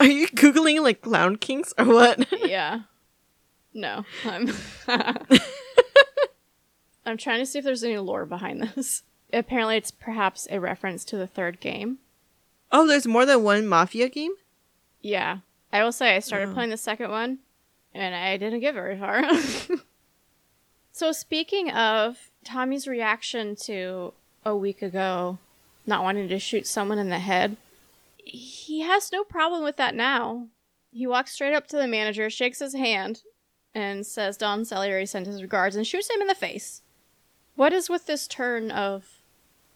Are 0.00 0.06
you 0.06 0.26
googling 0.28 0.82
like 0.82 1.00
clown 1.02 1.36
kinks 1.36 1.72
or 1.78 1.84
what? 1.84 2.26
yeah. 2.48 2.80
No, 3.72 4.04
I'm. 4.24 4.50
I'm 7.06 7.16
trying 7.16 7.40
to 7.40 7.46
see 7.46 7.58
if 7.58 7.64
there's 7.64 7.82
any 7.84 7.98
lore 7.98 8.26
behind 8.26 8.62
this. 8.62 9.02
Apparently, 9.32 9.76
it's 9.76 9.90
perhaps 9.90 10.46
a 10.50 10.60
reference 10.60 11.04
to 11.06 11.16
the 11.16 11.26
third 11.26 11.60
game. 11.60 11.98
oh, 12.70 12.86
there's 12.86 13.06
more 13.06 13.24
than 13.26 13.42
one 13.42 13.66
mafia 13.66 14.08
game. 14.08 14.32
Yeah, 15.00 15.38
I 15.72 15.82
will 15.82 15.92
say 15.92 16.14
I 16.14 16.18
started 16.18 16.50
mm. 16.50 16.54
playing 16.54 16.70
the 16.70 16.76
second 16.76 17.10
one, 17.10 17.38
and 17.94 18.14
I 18.14 18.36
didn't 18.36 18.60
get 18.60 18.74
very 18.74 18.98
far. 18.98 19.22
so, 20.92 21.12
speaking 21.12 21.70
of 21.70 22.30
Tommy's 22.44 22.86
reaction 22.86 23.56
to 23.64 24.12
a 24.44 24.56
week 24.56 24.82
ago 24.82 25.38
not 25.86 26.04
wanting 26.04 26.28
to 26.28 26.38
shoot 26.38 26.66
someone 26.66 26.98
in 26.98 27.08
the 27.08 27.18
head, 27.18 27.56
he 28.18 28.80
has 28.80 29.10
no 29.10 29.24
problem 29.24 29.64
with 29.64 29.76
that 29.76 29.94
now. 29.94 30.48
He 30.92 31.06
walks 31.06 31.32
straight 31.32 31.54
up 31.54 31.66
to 31.68 31.76
the 31.76 31.88
manager, 31.88 32.28
shakes 32.28 32.58
his 32.58 32.74
hand, 32.74 33.22
and 33.74 34.06
says 34.06 34.36
Don 34.36 34.64
Salieri 34.64 35.06
sent 35.06 35.26
his 35.26 35.42
regards 35.42 35.74
and 35.74 35.86
shoots 35.86 36.10
him 36.10 36.20
in 36.20 36.26
the 36.26 36.34
face. 36.34 36.82
What 37.56 37.72
is 37.72 37.88
with 37.88 38.06
this 38.06 38.26
turn 38.26 38.70
of, 38.70 39.22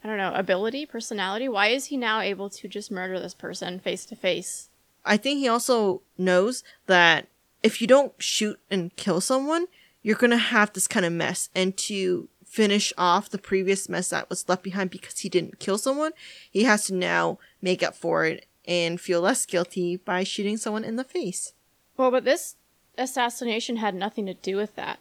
I 0.04 0.08
don't 0.08 0.18
know, 0.18 0.32
ability, 0.34 0.86
personality? 0.86 1.48
Why 1.48 1.68
is 1.68 1.86
he 1.86 1.96
now 1.96 2.20
able 2.20 2.50
to 2.50 2.68
just 2.68 2.90
murder 2.90 3.18
this 3.18 3.34
person 3.34 3.80
face 3.80 4.04
to 4.06 4.16
face? 4.16 4.68
I 5.06 5.16
think 5.16 5.38
he 5.38 5.48
also 5.48 6.02
knows 6.18 6.62
that 6.86 7.28
if 7.62 7.80
you 7.80 7.86
don't 7.86 8.12
shoot 8.18 8.58
and 8.70 8.94
kill 8.96 9.20
someone, 9.20 9.66
you're 10.02 10.16
gonna 10.16 10.36
have 10.36 10.72
this 10.72 10.86
kind 10.88 11.06
of 11.06 11.12
mess. 11.12 11.48
And 11.54 11.76
to 11.78 12.28
finish 12.44 12.92
off 12.96 13.28
the 13.30 13.38
previous 13.38 13.88
mess 13.88 14.10
that 14.10 14.28
was 14.30 14.48
left 14.48 14.62
behind 14.62 14.90
because 14.90 15.18
he 15.20 15.28
didn't 15.28 15.58
kill 15.58 15.78
someone, 15.78 16.12
he 16.50 16.64
has 16.64 16.86
to 16.86 16.94
now 16.94 17.38
make 17.60 17.82
up 17.82 17.94
for 17.96 18.25
it 18.25 18.46
and 18.66 19.00
feel 19.00 19.20
less 19.20 19.46
guilty 19.46 19.96
by 19.96 20.25
shooting 20.25 20.56
someone 20.56 20.84
in 20.84 20.96
the 20.96 21.04
face. 21.04 21.52
Well, 21.96 22.10
but 22.10 22.25
this 22.25 22.56
assassination 22.98 23.76
had 23.76 23.94
nothing 23.94 24.26
to 24.26 24.34
do 24.34 24.56
with 24.56 24.75
that. 24.76 24.98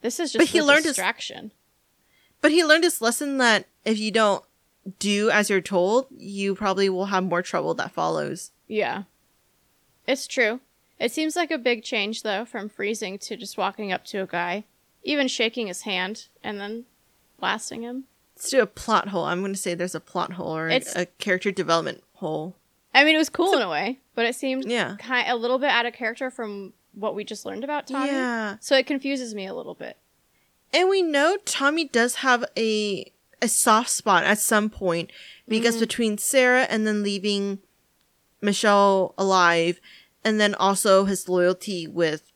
This 0.00 0.18
is 0.20 0.32
just 0.32 0.38
But 0.40 0.48
he 0.48 0.58
a 0.58 0.64
learned 0.64 0.84
his- 0.84 0.96
distraction. 0.96 1.52
But 2.40 2.50
he 2.50 2.64
learned 2.64 2.84
his 2.84 3.00
lesson 3.00 3.38
that 3.38 3.66
if 3.84 3.98
you 3.98 4.10
don't 4.10 4.44
do 4.98 5.30
as 5.30 5.48
you're 5.48 5.60
told, 5.60 6.06
you 6.10 6.54
probably 6.56 6.88
will 6.88 7.06
have 7.06 7.22
more 7.22 7.42
trouble 7.42 7.74
that 7.74 7.92
follows. 7.92 8.50
Yeah. 8.66 9.04
It's 10.06 10.26
true. 10.26 10.60
It 10.98 11.12
seems 11.12 11.36
like 11.36 11.50
a 11.50 11.58
big 11.58 11.82
change, 11.82 12.22
though, 12.22 12.44
from 12.44 12.68
freezing 12.68 13.18
to 13.18 13.36
just 13.36 13.58
walking 13.58 13.92
up 13.92 14.04
to 14.06 14.22
a 14.22 14.26
guy, 14.26 14.64
even 15.02 15.28
shaking 15.28 15.66
his 15.66 15.82
hand, 15.82 16.26
and 16.44 16.60
then 16.60 16.84
blasting 17.40 17.82
him. 17.82 18.04
Let's 18.36 18.50
do 18.50 18.62
a 18.62 18.66
plot 18.66 19.08
hole. 19.08 19.24
I'm 19.24 19.40
going 19.40 19.52
to 19.52 19.58
say 19.58 19.74
there's 19.74 19.94
a 19.94 20.00
plot 20.00 20.34
hole 20.34 20.56
or 20.56 20.68
a, 20.68 20.74
It's- 20.74 20.96
a 20.96 21.06
character 21.06 21.50
development 21.50 22.02
hole. 22.14 22.56
I 22.94 23.04
mean, 23.04 23.14
it 23.14 23.18
was 23.18 23.30
cool 23.30 23.54
in 23.54 23.62
a 23.62 23.70
way, 23.70 24.00
but 24.14 24.26
it 24.26 24.34
seemed 24.34 24.66
Yeah. 24.66 24.96
kind 24.98 25.28
a 25.28 25.34
little 25.36 25.58
bit 25.58 25.70
out 25.70 25.86
of 25.86 25.94
character 25.94 26.30
from 26.30 26.74
what 26.92 27.14
we 27.14 27.24
just 27.24 27.46
learned 27.46 27.64
about 27.64 27.86
Tommy. 27.86 28.08
Yeah. 28.08 28.56
So 28.60 28.76
it 28.76 28.86
confuses 28.86 29.34
me 29.34 29.46
a 29.46 29.54
little 29.54 29.74
bit. 29.74 29.96
And 30.74 30.88
we 30.88 31.02
know 31.02 31.38
Tommy 31.44 31.86
does 31.86 32.16
have 32.16 32.44
a 32.56 33.10
a 33.40 33.48
soft 33.48 33.90
spot 33.90 34.22
at 34.22 34.38
some 34.38 34.70
point 34.70 35.10
because 35.48 35.74
mm-hmm. 35.74 35.80
between 35.80 36.18
Sarah 36.18 36.62
and 36.62 36.86
then 36.86 37.02
leaving 37.02 37.58
Michelle 38.42 39.14
alive, 39.16 39.80
and 40.24 40.40
then 40.40 40.54
also 40.54 41.04
his 41.04 41.28
loyalty 41.28 41.86
with 41.86 42.32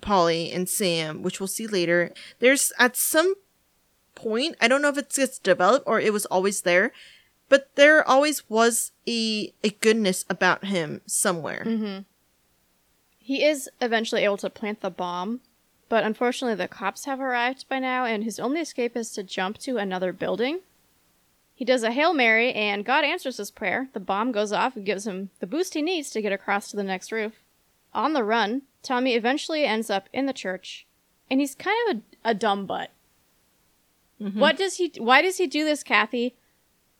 Paulie 0.00 0.54
and 0.54 0.68
Sam, 0.68 1.22
which 1.22 1.40
we'll 1.40 1.46
see 1.46 1.66
later. 1.66 2.12
There's 2.38 2.72
at 2.78 2.96
some 2.96 3.34
point, 4.14 4.56
I 4.60 4.68
don't 4.68 4.82
know 4.82 4.88
if 4.88 4.98
it 4.98 5.12
gets 5.14 5.38
developed 5.38 5.86
or 5.86 6.00
it 6.00 6.12
was 6.12 6.26
always 6.26 6.62
there, 6.62 6.92
but 7.48 7.74
there 7.76 8.06
always 8.06 8.48
was 8.48 8.92
a 9.06 9.52
a 9.64 9.70
goodness 9.70 10.24
about 10.28 10.66
him 10.66 11.00
somewhere. 11.06 11.64
Mm-hmm. 11.66 12.02
He 13.18 13.44
is 13.44 13.68
eventually 13.80 14.24
able 14.24 14.38
to 14.38 14.50
plant 14.50 14.80
the 14.80 14.90
bomb, 14.90 15.40
but 15.88 16.04
unfortunately 16.04 16.56
the 16.56 16.68
cops 16.68 17.04
have 17.04 17.20
arrived 17.20 17.68
by 17.68 17.78
now, 17.78 18.04
and 18.04 18.24
his 18.24 18.38
only 18.38 18.60
escape 18.60 18.96
is 18.96 19.10
to 19.12 19.22
jump 19.22 19.58
to 19.58 19.76
another 19.76 20.12
building. 20.12 20.60
He 21.58 21.64
does 21.64 21.82
a 21.82 21.90
Hail 21.90 22.14
Mary, 22.14 22.52
and 22.52 22.84
God 22.84 23.04
answers 23.04 23.38
his 23.38 23.50
prayer. 23.50 23.88
The 23.92 23.98
bomb 23.98 24.30
goes 24.30 24.52
off 24.52 24.76
and 24.76 24.86
gives 24.86 25.08
him 25.08 25.30
the 25.40 25.46
boost 25.46 25.74
he 25.74 25.82
needs 25.82 26.08
to 26.10 26.22
get 26.22 26.30
across 26.30 26.70
to 26.70 26.76
the 26.76 26.84
next 26.84 27.10
roof. 27.10 27.32
On 27.92 28.12
the 28.12 28.22
run, 28.22 28.62
Tommy 28.80 29.16
eventually 29.16 29.64
ends 29.64 29.90
up 29.90 30.08
in 30.12 30.26
the 30.26 30.32
church, 30.32 30.86
and 31.28 31.40
he's 31.40 31.56
kind 31.56 31.76
of 31.90 31.96
a, 31.96 32.30
a 32.30 32.32
dumb 32.32 32.64
butt. 32.64 32.92
Mm-hmm. 34.22 34.38
What 34.38 34.56
does 34.56 34.76
he? 34.76 34.92
Why 34.98 35.20
does 35.20 35.38
he 35.38 35.48
do 35.48 35.64
this, 35.64 35.82
Kathy? 35.82 36.36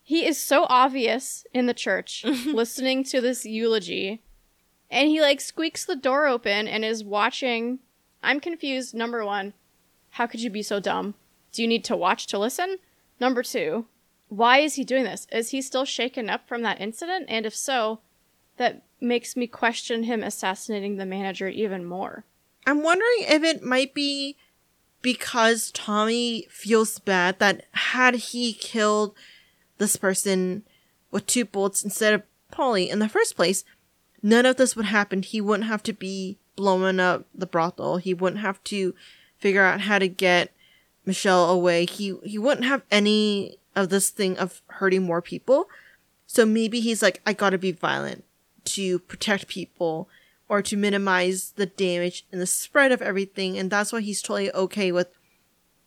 He 0.03 0.27
is 0.27 0.43
so 0.43 0.67
obvious 0.69 1.47
in 1.55 1.67
the 1.67 1.73
church, 1.73 2.25
listening 2.47 3.05
to 3.05 3.21
this 3.21 3.47
eulogy, 3.47 4.23
and 4.91 5.09
he 5.09 5.21
like 5.21 5.41
squeaks 5.41 5.85
the 5.85 5.95
door 5.95 6.27
open 6.27 6.67
and 6.67 6.85
is 6.85 7.05
watching. 7.05 7.79
I'm 8.25 8.41
confused. 8.41 8.93
Number 8.93 9.25
one, 9.25 9.55
how 10.11 10.27
could 10.27 10.41
you 10.41 10.51
be 10.51 10.65
so 10.65 10.81
dumb? 10.81 11.15
Do 11.53 11.63
you 11.63 11.69
need 11.69 11.85
to 11.85 11.97
watch 11.97 12.27
to 12.27 12.41
listen? 12.41 12.79
Number 13.21 13.45
two, 13.45 13.87
why 14.29 14.59
is 14.59 14.75
he 14.75 14.85
doing 14.85 15.05
this? 15.05 15.27
Is 15.33 15.51
he 15.51 15.63
still 15.63 15.85
shaken 15.85 16.29
up 16.29 16.49
from 16.49 16.63
that 16.63 16.81
incident? 16.81 17.27
And 17.29 17.47
if 17.47 17.55
so, 17.55 18.01
that 18.57 18.83
makes 19.01 19.37
me 19.37 19.47
question 19.47 20.05
him 20.05 20.23
assassinating 20.23 20.97
the 20.97 21.07
manager 21.07 21.49
even 21.49 21.85
more. 21.85 22.25
I'm 22.67 22.83
wondering 22.83 23.25
if 23.27 23.43
it 23.43 23.63
might 23.63 23.95
be 23.95 24.37
because 25.01 25.71
Tommy 25.71 26.47
feels 26.51 26.99
bad 26.99 27.39
that 27.39 27.65
had 27.73 28.15
he 28.17 28.53
killed 28.53 29.15
this 29.79 29.97
person 29.97 30.65
with 31.11 31.27
two 31.27 31.45
bullets 31.45 31.83
instead 31.83 32.13
of 32.13 32.23
Paulie 32.53 32.89
in 32.89 32.99
the 32.99 33.09
first 33.09 33.37
place, 33.37 33.65
none 34.23 34.45
of 34.45 34.57
this 34.57 34.77
would 34.77 34.87
happen. 34.87 35.23
He 35.23 35.41
wouldn't 35.41 35.69
have 35.69 35.83
to 35.85 35.93
be 35.93 36.39
blowing 36.57 37.01
up 37.01 37.27
the 37.35 37.47
brothel. 37.47 37.99
He 37.99 38.13
wouldn't 38.13 38.43
have 38.43 38.63
to 38.65 38.95
figure 39.39 39.63
out 39.63 39.83
how 39.83 39.99
to 39.99 40.09
get 40.09 40.53
Michelle 41.07 41.49
away. 41.49 41.87
He 41.87 42.17
he 42.25 42.39
wouldn't 42.39 42.67
have 42.67 42.83
any 42.91 43.59
of 43.79 43.89
this 43.89 44.11
thing 44.11 44.37
of 44.39 44.63
hurting 44.67 45.03
more 45.03 45.23
people. 45.23 45.69
So 46.27 46.45
maybe 46.45 46.81
he's 46.81 47.03
like, 47.03 47.21
I 47.25 47.33
gotta 47.33 47.59
be 47.59 47.73
violent 47.73 48.25
to 48.65 48.99
protect 49.01 49.49
people 49.49 50.09
or 50.49 50.63
to 50.63 50.77
minimize 50.77 51.53
the 51.57 51.67
damage 51.67 52.27
and 52.33 52.41
the 52.41 52.47
spread 52.47 52.93
of 52.93 53.03
everything. 53.03 53.59
And 53.59 53.71
that's 53.71 53.93
why 53.93 54.01
he's 54.01 54.23
totally 54.23 54.53
okay 54.53 54.93
with 54.93 55.09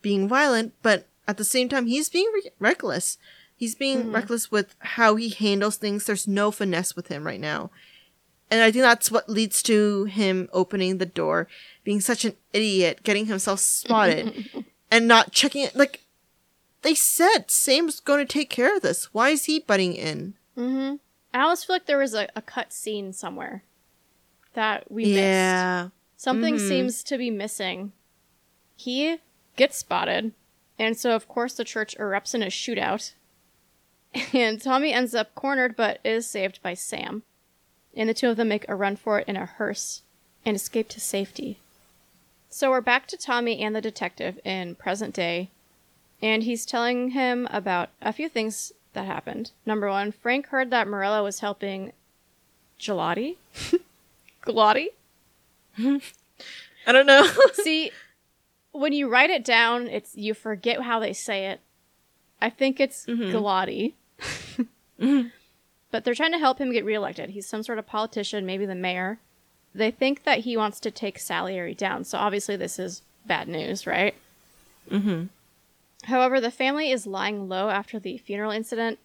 being 0.01 0.27
violent. 0.27 0.73
But 0.81 1.07
at 1.27 1.37
the 1.37 1.43
same 1.43 1.69
time, 1.69 1.87
he's 1.87 2.09
being 2.09 2.29
re- 2.33 2.51
reckless. 2.59 3.17
He's 3.55 3.75
being 3.75 3.99
mm-hmm. 3.99 4.15
reckless 4.15 4.51
with 4.51 4.75
how 4.79 5.15
he 5.15 5.29
handles 5.29 5.77
things. 5.77 6.05
There's 6.05 6.27
no 6.27 6.51
finesse 6.51 6.95
with 6.95 7.07
him 7.07 7.25
right 7.25 7.39
now. 7.39 7.71
And 8.49 8.61
I 8.61 8.71
think 8.71 8.83
that's 8.83 9.09
what 9.09 9.29
leads 9.29 9.63
to 9.63 10.05
him 10.05 10.49
opening 10.51 10.97
the 10.97 11.05
door, 11.05 11.47
being 11.83 12.01
such 12.01 12.25
an 12.25 12.35
idiot, 12.51 13.01
getting 13.03 13.27
himself 13.27 13.59
spotted, 13.61 14.49
and 14.91 15.07
not 15.07 15.31
checking 15.31 15.63
it. 15.63 15.75
Like, 15.75 16.01
they 16.81 16.95
said 16.95 17.49
Sam's 17.51 17.99
going 17.99 18.25
to 18.25 18.31
take 18.31 18.49
care 18.49 18.75
of 18.75 18.81
this. 18.81 19.13
Why 19.13 19.29
is 19.29 19.45
he 19.45 19.59
butting 19.59 19.93
in? 19.93 20.33
Mm-hmm. 20.57 20.95
I 21.33 21.41
almost 21.43 21.65
feel 21.67 21.75
like 21.75 21.85
there 21.85 21.97
was 21.97 22.13
a, 22.13 22.27
a 22.35 22.41
cut 22.41 22.73
scene 22.73 23.13
somewhere 23.13 23.63
that 24.53 24.91
we 24.91 25.03
missed. 25.05 25.15
yeah. 25.17 25.89
Something 26.17 26.55
Mhm. 26.55 26.67
seems 26.67 27.03
to 27.03 27.17
be 27.17 27.29
missing. 27.31 27.93
He 28.75 29.17
gets 29.55 29.77
spotted, 29.77 30.33
and 30.77 30.97
so 30.97 31.15
of 31.15 31.27
course 31.27 31.53
the 31.53 31.63
church 31.63 31.95
erupts 31.97 32.35
in 32.35 32.43
a 32.43 32.47
shootout. 32.47 33.13
And 34.33 34.61
Tommy 34.61 34.91
ends 34.91 35.15
up 35.15 35.33
cornered 35.35 35.75
but 35.77 35.99
is 36.03 36.27
saved 36.27 36.61
by 36.61 36.73
Sam. 36.73 37.23
And 37.95 38.09
the 38.09 38.13
two 38.13 38.29
of 38.29 38.35
them 38.37 38.49
make 38.49 38.67
a 38.67 38.75
run 38.75 38.95
for 38.97 39.19
it 39.19 39.27
in 39.27 39.37
a 39.37 39.45
hearse 39.45 40.01
and 40.45 40.55
escape 40.55 40.89
to 40.89 40.99
safety. 40.99 41.59
So 42.49 42.69
we're 42.71 42.81
back 42.81 43.07
to 43.07 43.17
Tommy 43.17 43.61
and 43.61 43.73
the 43.73 43.79
detective 43.81 44.37
in 44.43 44.75
present 44.75 45.13
day, 45.15 45.49
and 46.21 46.43
he's 46.43 46.65
telling 46.65 47.11
him 47.11 47.47
about 47.51 47.89
a 48.01 48.13
few 48.13 48.29
things 48.29 48.71
that 48.93 49.05
happened. 49.05 49.51
Number 49.65 49.89
one, 49.89 50.11
Frank 50.11 50.47
heard 50.47 50.69
that 50.71 50.87
Morello 50.87 51.23
was 51.23 51.39
helping 51.39 51.93
Gelati? 52.79 53.37
Galati? 54.45 54.87
I 55.77 56.91
don't 56.91 57.05
know. 57.05 57.27
See, 57.53 57.91
when 58.71 58.93
you 58.93 59.07
write 59.07 59.29
it 59.29 59.43
down, 59.45 59.87
it's 59.87 60.15
you 60.15 60.33
forget 60.33 60.81
how 60.81 60.99
they 60.99 61.13
say 61.13 61.47
it. 61.47 61.59
I 62.41 62.49
think 62.49 62.79
it's 62.79 63.05
Mhm. 63.05 63.31
Galati. 63.31 63.93
But 65.91 66.05
they're 66.05 66.15
trying 66.15 66.31
to 66.31 66.37
help 66.39 66.57
him 66.59 66.71
get 66.71 66.85
reelected. 66.85 67.31
He's 67.31 67.47
some 67.47 67.63
sort 67.63 67.77
of 67.77 67.85
politician, 67.85 68.45
maybe 68.45 68.65
the 68.65 68.75
mayor. 68.75 69.19
They 69.75 69.91
think 69.91 70.23
that 70.23 70.39
he 70.39 70.55
wants 70.55 70.79
to 70.81 70.91
take 70.91 71.19
Salieri 71.19 71.73
down. 71.73 72.05
So 72.05 72.17
obviously 72.17 72.55
this 72.55 72.79
is 72.79 73.01
bad 73.25 73.47
news, 73.49 73.85
right? 73.85 74.15
mm-hmm. 74.89 75.25
However, 76.03 76.41
the 76.41 76.51
family 76.51 76.91
is 76.91 77.05
lying 77.05 77.47
low 77.47 77.69
after 77.69 77.99
the 77.99 78.17
funeral 78.17 78.51
incident. 78.51 78.99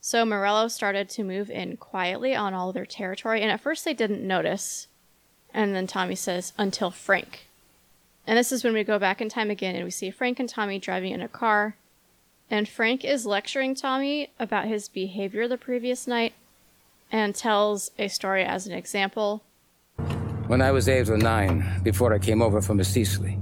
So 0.00 0.24
Morello 0.24 0.68
started 0.68 1.08
to 1.10 1.22
move 1.22 1.50
in 1.50 1.76
quietly 1.76 2.34
on 2.34 2.54
all 2.54 2.72
their 2.72 2.86
territory, 2.86 3.40
and 3.40 3.50
at 3.50 3.60
first 3.60 3.84
they 3.84 3.94
didn't 3.94 4.26
notice. 4.26 4.88
And 5.54 5.74
then 5.74 5.86
Tommy 5.86 6.16
says, 6.16 6.52
until 6.58 6.90
Frank. 6.90 7.46
And 8.26 8.38
this 8.38 8.52
is 8.52 8.64
when 8.64 8.72
we 8.72 8.84
go 8.84 8.98
back 8.98 9.20
in 9.20 9.28
time 9.28 9.50
again 9.50 9.74
and 9.74 9.84
we 9.84 9.90
see 9.90 10.10
Frank 10.10 10.40
and 10.40 10.48
Tommy 10.48 10.78
driving 10.78 11.12
in 11.12 11.20
a 11.20 11.28
car. 11.28 11.76
And 12.50 12.68
Frank 12.68 13.04
is 13.04 13.26
lecturing 13.26 13.74
Tommy 13.74 14.30
about 14.38 14.66
his 14.66 14.88
behavior 14.88 15.48
the 15.48 15.56
previous 15.56 16.06
night 16.06 16.34
and 17.10 17.34
tells 17.34 17.90
a 17.98 18.08
story 18.08 18.44
as 18.44 18.66
an 18.66 18.72
example. 18.72 19.42
When 20.46 20.62
I 20.62 20.70
was 20.70 20.88
eight 20.88 21.08
or 21.08 21.16
nine, 21.16 21.80
before 21.82 22.12
I 22.12 22.18
came 22.18 22.42
over 22.42 22.60
from 22.60 22.82
Sicily, 22.82 23.38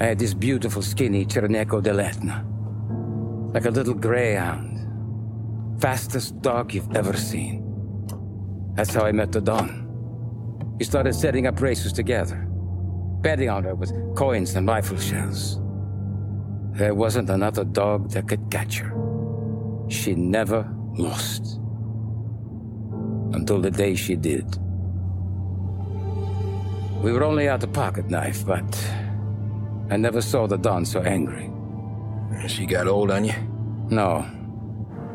I 0.00 0.06
had 0.06 0.18
this 0.18 0.34
beautiful 0.34 0.82
skinny 0.82 1.24
Cirneco 1.24 1.80
dell'Etna. 1.80 2.44
Like 3.54 3.66
a 3.66 3.70
little 3.70 3.94
greyhound. 3.94 5.80
Fastest 5.80 6.40
dog 6.42 6.74
you've 6.74 6.96
ever 6.96 7.16
seen. 7.16 7.62
That's 8.74 8.92
how 8.92 9.04
I 9.04 9.12
met 9.12 9.30
the 9.30 9.40
Don. 9.40 9.84
We 10.78 10.84
started 10.84 11.14
setting 11.14 11.46
up 11.46 11.60
races 11.60 11.92
together, 11.92 12.48
betting 13.20 13.48
on 13.48 13.62
her 13.62 13.76
with 13.76 13.92
coins 14.16 14.56
and 14.56 14.66
rifle 14.66 14.98
shells. 14.98 15.60
There 16.72 16.94
wasn't 16.94 17.30
another 17.30 17.64
dog 17.64 18.10
that 18.10 18.26
could 18.26 18.50
catch 18.50 18.80
her. 18.80 18.92
She 19.88 20.16
never 20.16 20.68
lost. 20.96 21.60
Until 23.32 23.60
the 23.60 23.70
day 23.70 23.94
she 23.94 24.16
did. 24.16 24.58
We 27.00 27.12
were 27.12 27.22
only 27.22 27.48
out 27.48 27.62
a 27.62 27.68
pocket 27.68 28.10
knife, 28.10 28.44
but 28.44 28.64
I 29.90 29.96
never 29.96 30.22
saw 30.22 30.46
the 30.46 30.56
Don 30.56 30.84
so 30.84 31.00
angry. 31.02 31.50
She 32.48 32.66
got 32.66 32.88
old 32.88 33.10
on 33.10 33.24
you? 33.24 33.34
No, 33.90 34.26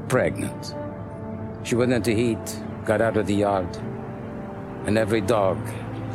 pregnant. 0.07 0.75
She 1.63 1.75
went 1.75 1.91
into 1.91 2.11
heat, 2.11 2.61
got 2.85 3.01
out 3.01 3.17
of 3.17 3.25
the 3.27 3.35
yard, 3.35 3.77
And 4.85 4.97
every 4.97 5.21
dog 5.21 5.57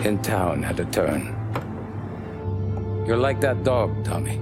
in 0.05 0.23
town 0.23 0.63
had 0.63 0.81
a 0.81 0.85
turn. 0.87 1.35
You're 3.07 3.19
like 3.19 3.41
that 3.43 3.63
dog, 3.65 4.05
Tommy. 4.05 4.41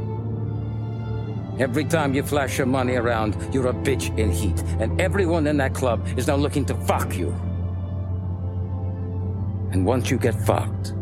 Every 1.58 1.84
time 1.84 2.14
you 2.14 2.22
flash 2.22 2.56
your 2.56 2.66
money 2.66 2.94
around, 2.94 3.36
you're 3.52 3.68
a 3.68 3.74
bitch 3.74 4.16
in 4.18 4.30
heat. 4.30 4.62
And 4.78 5.00
everyone 5.00 5.46
in 5.46 5.56
that 5.58 5.74
club 5.74 6.06
is 6.16 6.26
now 6.26 6.36
looking 6.36 6.64
to 6.66 6.74
fuck 6.74 7.16
you. 7.16 7.30
And 9.72 9.84
once 9.84 10.10
you 10.10 10.18
get 10.18 10.34
fucked, 10.34 10.94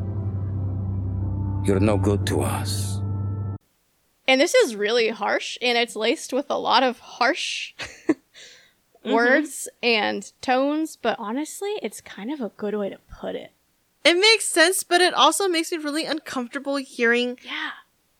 you're 1.64 1.80
no 1.80 1.96
good 1.98 2.26
to 2.28 2.40
us. 2.40 2.99
And 4.30 4.40
this 4.40 4.54
is 4.54 4.76
really 4.76 5.08
harsh, 5.08 5.58
and 5.60 5.76
it's 5.76 5.96
laced 5.96 6.32
with 6.32 6.46
a 6.50 6.56
lot 6.56 6.84
of 6.84 7.00
harsh 7.00 7.74
words 9.04 9.68
and 9.82 10.30
tones, 10.40 10.94
but 10.94 11.16
honestly, 11.18 11.70
it's 11.82 12.00
kind 12.00 12.32
of 12.32 12.40
a 12.40 12.50
good 12.50 12.76
way 12.76 12.90
to 12.90 12.98
put 13.20 13.34
it. 13.34 13.50
It 14.04 14.14
makes 14.14 14.44
sense, 14.46 14.84
but 14.84 15.00
it 15.00 15.14
also 15.14 15.48
makes 15.48 15.72
me 15.72 15.78
really 15.78 16.04
uncomfortable 16.04 16.76
hearing 16.76 17.40
Yeah. 17.42 17.70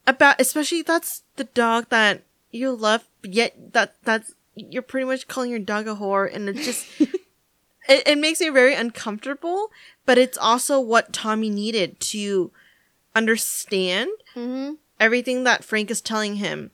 about, 0.04 0.40
especially 0.40 0.82
that's 0.82 1.22
the 1.36 1.44
dog 1.44 1.90
that 1.90 2.24
you 2.50 2.72
love, 2.72 3.06
yet 3.22 3.72
that 3.72 3.94
that's 4.02 4.34
you're 4.56 4.82
pretty 4.82 5.06
much 5.06 5.28
calling 5.28 5.50
your 5.50 5.60
dog 5.60 5.86
a 5.86 5.94
whore, 5.94 6.28
and 6.34 6.48
it 6.48 6.56
just 6.56 6.88
it, 7.88 8.02
it 8.04 8.18
makes 8.18 8.40
me 8.40 8.48
very 8.48 8.74
uncomfortable. 8.74 9.70
But 10.06 10.18
it's 10.18 10.36
also 10.36 10.80
what 10.80 11.12
Tommy 11.12 11.50
needed 11.50 12.00
to 12.00 12.50
understand 13.14 14.10
Mm-hmm. 14.34 14.74
Everything 15.00 15.44
that 15.44 15.64
Frank 15.64 15.90
is 15.90 16.00
telling 16.00 16.36
him. 16.36 16.70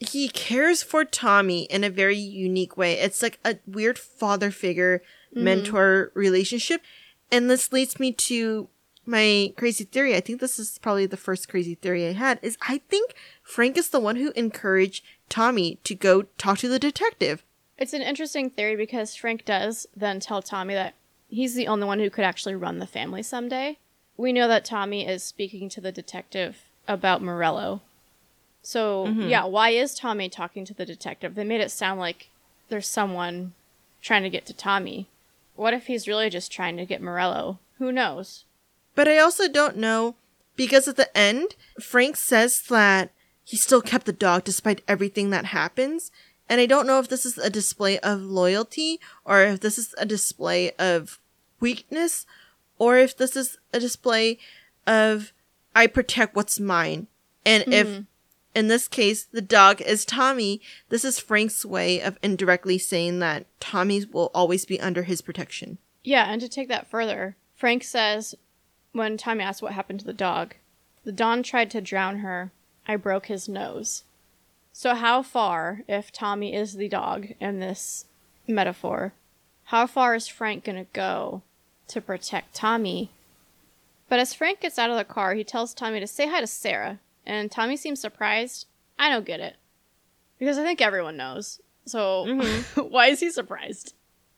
He 0.00 0.28
cares 0.28 0.82
for 0.82 1.04
Tommy 1.04 1.64
in 1.64 1.84
a 1.84 1.90
very 1.90 2.16
unique 2.16 2.76
way. 2.76 2.94
It's 2.94 3.22
like 3.22 3.38
a 3.44 3.58
weird 3.66 3.98
father 3.98 4.50
figure 4.50 5.02
mm-hmm. 5.32 5.44
mentor 5.44 6.12
relationship. 6.14 6.82
And 7.30 7.50
this 7.50 7.72
leads 7.72 8.00
me 8.00 8.12
to 8.12 8.68
my 9.04 9.52
crazy 9.56 9.84
theory. 9.84 10.14
I 10.14 10.20
think 10.20 10.40
this 10.40 10.58
is 10.58 10.78
probably 10.78 11.06
the 11.06 11.16
first 11.16 11.48
crazy 11.48 11.74
theory 11.74 12.06
I 12.06 12.12
had 12.12 12.38
is 12.42 12.56
I 12.62 12.78
think 12.88 13.14
Frank 13.42 13.76
is 13.76 13.90
the 13.90 14.00
one 14.00 14.16
who 14.16 14.32
encouraged 14.32 15.04
Tommy 15.28 15.78
to 15.84 15.94
go 15.94 16.22
talk 16.38 16.58
to 16.58 16.68
the 16.68 16.78
detective. 16.78 17.44
It's 17.76 17.92
an 17.92 18.02
interesting 18.02 18.50
theory 18.50 18.76
because 18.76 19.14
Frank 19.14 19.44
does 19.44 19.86
then 19.96 20.20
tell 20.20 20.42
Tommy 20.42 20.74
that 20.74 20.94
he's 21.28 21.54
the 21.54 21.68
only 21.68 21.86
one 21.86 22.00
who 22.00 22.10
could 22.10 22.24
actually 22.24 22.54
run 22.54 22.78
the 22.78 22.86
family 22.86 23.22
someday. 23.22 23.78
We 24.16 24.32
know 24.32 24.48
that 24.48 24.64
Tommy 24.64 25.06
is 25.06 25.22
speaking 25.22 25.68
to 25.70 25.80
the 25.80 25.92
detective 25.92 26.67
about 26.88 27.22
Morello. 27.22 27.82
So, 28.62 29.06
mm-hmm. 29.06 29.28
yeah, 29.28 29.44
why 29.44 29.70
is 29.70 29.94
Tommy 29.94 30.28
talking 30.28 30.64
to 30.64 30.74
the 30.74 30.84
detective? 30.84 31.34
They 31.34 31.44
made 31.44 31.60
it 31.60 31.70
sound 31.70 32.00
like 32.00 32.30
there's 32.68 32.88
someone 32.88 33.52
trying 34.02 34.22
to 34.24 34.30
get 34.30 34.46
to 34.46 34.52
Tommy. 34.52 35.06
What 35.54 35.74
if 35.74 35.86
he's 35.86 36.08
really 36.08 36.30
just 36.30 36.50
trying 36.50 36.76
to 36.76 36.86
get 36.86 37.02
Morello? 37.02 37.58
Who 37.78 37.92
knows? 37.92 38.44
But 38.94 39.08
I 39.08 39.18
also 39.18 39.48
don't 39.48 39.76
know 39.76 40.16
because 40.56 40.88
at 40.88 40.96
the 40.96 41.16
end, 41.16 41.54
Frank 41.80 42.16
says 42.16 42.60
that 42.68 43.10
he 43.44 43.56
still 43.56 43.80
kept 43.80 44.06
the 44.06 44.12
dog 44.12 44.44
despite 44.44 44.82
everything 44.88 45.30
that 45.30 45.46
happens. 45.46 46.10
And 46.48 46.60
I 46.60 46.66
don't 46.66 46.86
know 46.86 46.98
if 46.98 47.08
this 47.08 47.24
is 47.24 47.38
a 47.38 47.48
display 47.48 47.98
of 48.00 48.22
loyalty 48.22 49.00
or 49.24 49.42
if 49.42 49.60
this 49.60 49.78
is 49.78 49.94
a 49.98 50.06
display 50.06 50.72
of 50.72 51.18
weakness 51.60 52.26
or 52.78 52.98
if 52.98 53.16
this 53.16 53.36
is 53.36 53.58
a 53.72 53.80
display 53.80 54.38
of 54.86 55.32
I 55.74 55.86
protect 55.86 56.34
what's 56.34 56.58
mine. 56.60 57.06
And 57.44 57.64
if 57.72 57.86
hmm. 57.86 58.00
in 58.54 58.68
this 58.68 58.88
case 58.88 59.24
the 59.24 59.42
dog 59.42 59.80
is 59.80 60.04
Tommy, 60.04 60.60
this 60.88 61.04
is 61.04 61.18
Frank's 61.18 61.64
way 61.64 62.00
of 62.00 62.18
indirectly 62.22 62.78
saying 62.78 63.20
that 63.20 63.46
Tommy 63.60 64.04
will 64.04 64.30
always 64.34 64.64
be 64.64 64.80
under 64.80 65.04
his 65.04 65.22
protection. 65.22 65.78
Yeah, 66.04 66.24
and 66.30 66.40
to 66.40 66.48
take 66.48 66.68
that 66.68 66.88
further, 66.88 67.36
Frank 67.54 67.84
says 67.84 68.34
when 68.92 69.16
Tommy 69.16 69.44
asks 69.44 69.62
what 69.62 69.72
happened 69.72 70.00
to 70.00 70.06
the 70.06 70.12
dog, 70.12 70.54
the 71.04 71.12
Don 71.12 71.42
tried 71.42 71.70
to 71.70 71.80
drown 71.80 72.18
her. 72.18 72.50
I 72.86 72.96
broke 72.96 73.26
his 73.26 73.48
nose. 73.48 74.04
So, 74.72 74.94
how 74.94 75.22
far, 75.22 75.82
if 75.88 76.12
Tommy 76.12 76.54
is 76.54 76.74
the 76.74 76.88
dog 76.88 77.28
in 77.40 77.60
this 77.60 78.06
metaphor, 78.46 79.12
how 79.64 79.86
far 79.86 80.14
is 80.14 80.28
Frank 80.28 80.64
going 80.64 80.78
to 80.78 80.90
go 80.92 81.42
to 81.88 82.00
protect 82.00 82.54
Tommy? 82.54 83.10
But 84.08 84.18
as 84.18 84.34
Frank 84.34 84.60
gets 84.60 84.78
out 84.78 84.90
of 84.90 84.96
the 84.96 85.04
car, 85.04 85.34
he 85.34 85.44
tells 85.44 85.74
Tommy 85.74 86.00
to 86.00 86.06
say 86.06 86.28
hi 86.28 86.40
to 86.40 86.46
Sarah, 86.46 87.00
and 87.26 87.50
Tommy 87.50 87.76
seems 87.76 88.00
surprised. 88.00 88.66
I 88.98 89.10
don't 89.10 89.26
get 89.26 89.40
it. 89.40 89.56
Because 90.38 90.58
I 90.58 90.64
think 90.64 90.80
everyone 90.80 91.16
knows. 91.16 91.60
So, 91.84 92.24
mm-hmm. 92.26 92.80
why 92.90 93.06
is 93.06 93.20
he 93.20 93.30
surprised? 93.30 93.94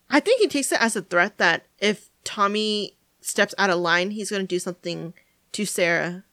I 0.08 0.20
think 0.20 0.40
he 0.40 0.48
takes 0.48 0.72
it 0.72 0.80
as 0.80 0.96
a 0.96 1.02
threat 1.02 1.38
that 1.38 1.66
if 1.78 2.10
Tommy 2.24 2.96
steps 3.20 3.54
out 3.58 3.70
of 3.70 3.78
line, 3.78 4.10
he's 4.10 4.30
going 4.30 4.42
to 4.42 4.46
do 4.46 4.58
something 4.58 5.14
to 5.52 5.64
Sarah. 5.64 6.24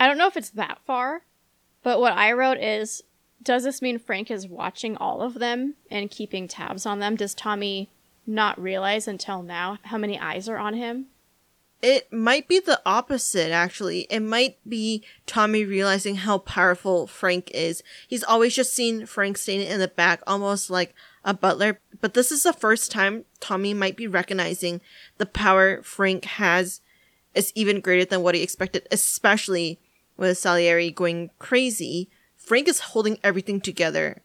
I 0.00 0.06
don't 0.06 0.18
know 0.18 0.26
if 0.26 0.36
it's 0.36 0.50
that 0.50 0.80
far, 0.84 1.22
but 1.82 2.00
what 2.00 2.12
I 2.12 2.32
wrote 2.32 2.58
is 2.58 3.02
does 3.42 3.62
this 3.62 3.80
mean 3.80 3.98
Frank 3.98 4.30
is 4.30 4.48
watching 4.48 4.96
all 4.96 5.22
of 5.22 5.34
them 5.34 5.74
and 5.90 6.10
keeping 6.10 6.48
tabs 6.48 6.84
on 6.84 6.98
them? 6.98 7.14
Does 7.14 7.34
Tommy 7.34 7.90
not 8.26 8.60
realize 8.60 9.06
until 9.06 9.42
now 9.42 9.78
how 9.84 9.96
many 9.96 10.18
eyes 10.18 10.48
are 10.48 10.58
on 10.58 10.74
him? 10.74 11.06
It 11.82 12.12
might 12.12 12.48
be 12.48 12.58
the 12.58 12.80
opposite, 12.86 13.52
actually. 13.52 14.06
It 14.10 14.20
might 14.20 14.56
be 14.68 15.04
Tommy 15.26 15.64
realizing 15.64 16.16
how 16.16 16.38
powerful 16.38 17.06
Frank 17.06 17.50
is. 17.52 17.82
He's 18.08 18.24
always 18.24 18.54
just 18.56 18.72
seen 18.72 19.06
Frank 19.06 19.36
standing 19.36 19.68
in 19.68 19.78
the 19.78 19.88
back, 19.88 20.22
almost 20.26 20.70
like 20.70 20.94
a 21.24 21.34
butler. 21.34 21.80
But 22.00 22.14
this 22.14 22.32
is 22.32 22.42
the 22.42 22.52
first 22.52 22.90
time 22.90 23.24
Tommy 23.40 23.74
might 23.74 23.96
be 23.96 24.06
recognizing 24.06 24.80
the 25.18 25.26
power 25.26 25.82
Frank 25.82 26.24
has 26.24 26.80
is 27.34 27.52
even 27.54 27.80
greater 27.80 28.06
than 28.06 28.22
what 28.22 28.34
he 28.34 28.42
expected, 28.42 28.88
especially 28.90 29.78
with 30.16 30.38
Salieri 30.38 30.90
going 30.90 31.30
crazy. 31.38 32.08
Frank 32.36 32.68
is 32.68 32.80
holding 32.80 33.18
everything 33.22 33.60
together. 33.60 34.22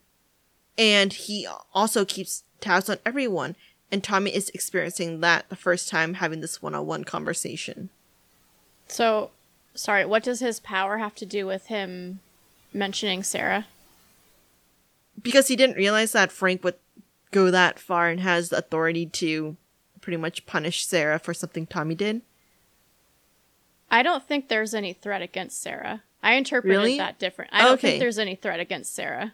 And 0.77 1.11
he 1.11 1.47
also 1.73 2.05
keeps 2.05 2.43
tabs 2.61 2.89
on 2.89 2.99
everyone. 3.05 3.57
And 3.91 4.03
Tommy 4.03 4.33
is 4.33 4.49
experiencing 4.53 5.19
that 5.19 5.49
the 5.49 5.55
first 5.55 5.89
time 5.89 6.15
having 6.15 6.39
this 6.39 6.61
one 6.61 6.73
on 6.73 6.85
one 6.85 7.03
conversation. 7.03 7.89
So, 8.87 9.31
sorry, 9.75 10.05
what 10.05 10.23
does 10.23 10.39
his 10.39 10.59
power 10.61 10.97
have 10.97 11.15
to 11.15 11.25
do 11.25 11.45
with 11.45 11.67
him 11.67 12.19
mentioning 12.73 13.21
Sarah? 13.23 13.67
Because 15.21 15.49
he 15.49 15.55
didn't 15.57 15.75
realize 15.75 16.13
that 16.13 16.31
Frank 16.31 16.63
would 16.63 16.75
go 17.31 17.51
that 17.51 17.79
far 17.79 18.09
and 18.09 18.21
has 18.21 18.49
the 18.49 18.57
authority 18.57 19.05
to 19.05 19.57
pretty 19.99 20.17
much 20.17 20.45
punish 20.45 20.85
Sarah 20.85 21.19
for 21.19 21.33
something 21.33 21.67
Tommy 21.67 21.95
did. 21.95 22.21
I 23.89 24.03
don't 24.03 24.25
think 24.25 24.47
there's 24.47 24.73
any 24.73 24.93
threat 24.93 25.21
against 25.21 25.61
Sarah. 25.61 26.01
I 26.23 26.33
interpreted 26.35 26.77
Really? 26.77 26.97
that 26.97 27.19
different. 27.19 27.51
I 27.53 27.63
don't 27.63 27.73
Okay. 27.73 27.91
think 27.91 27.99
there's 27.99 28.19
any 28.19 28.35
threat 28.35 28.59
against 28.59 28.95
Sarah. 28.95 29.33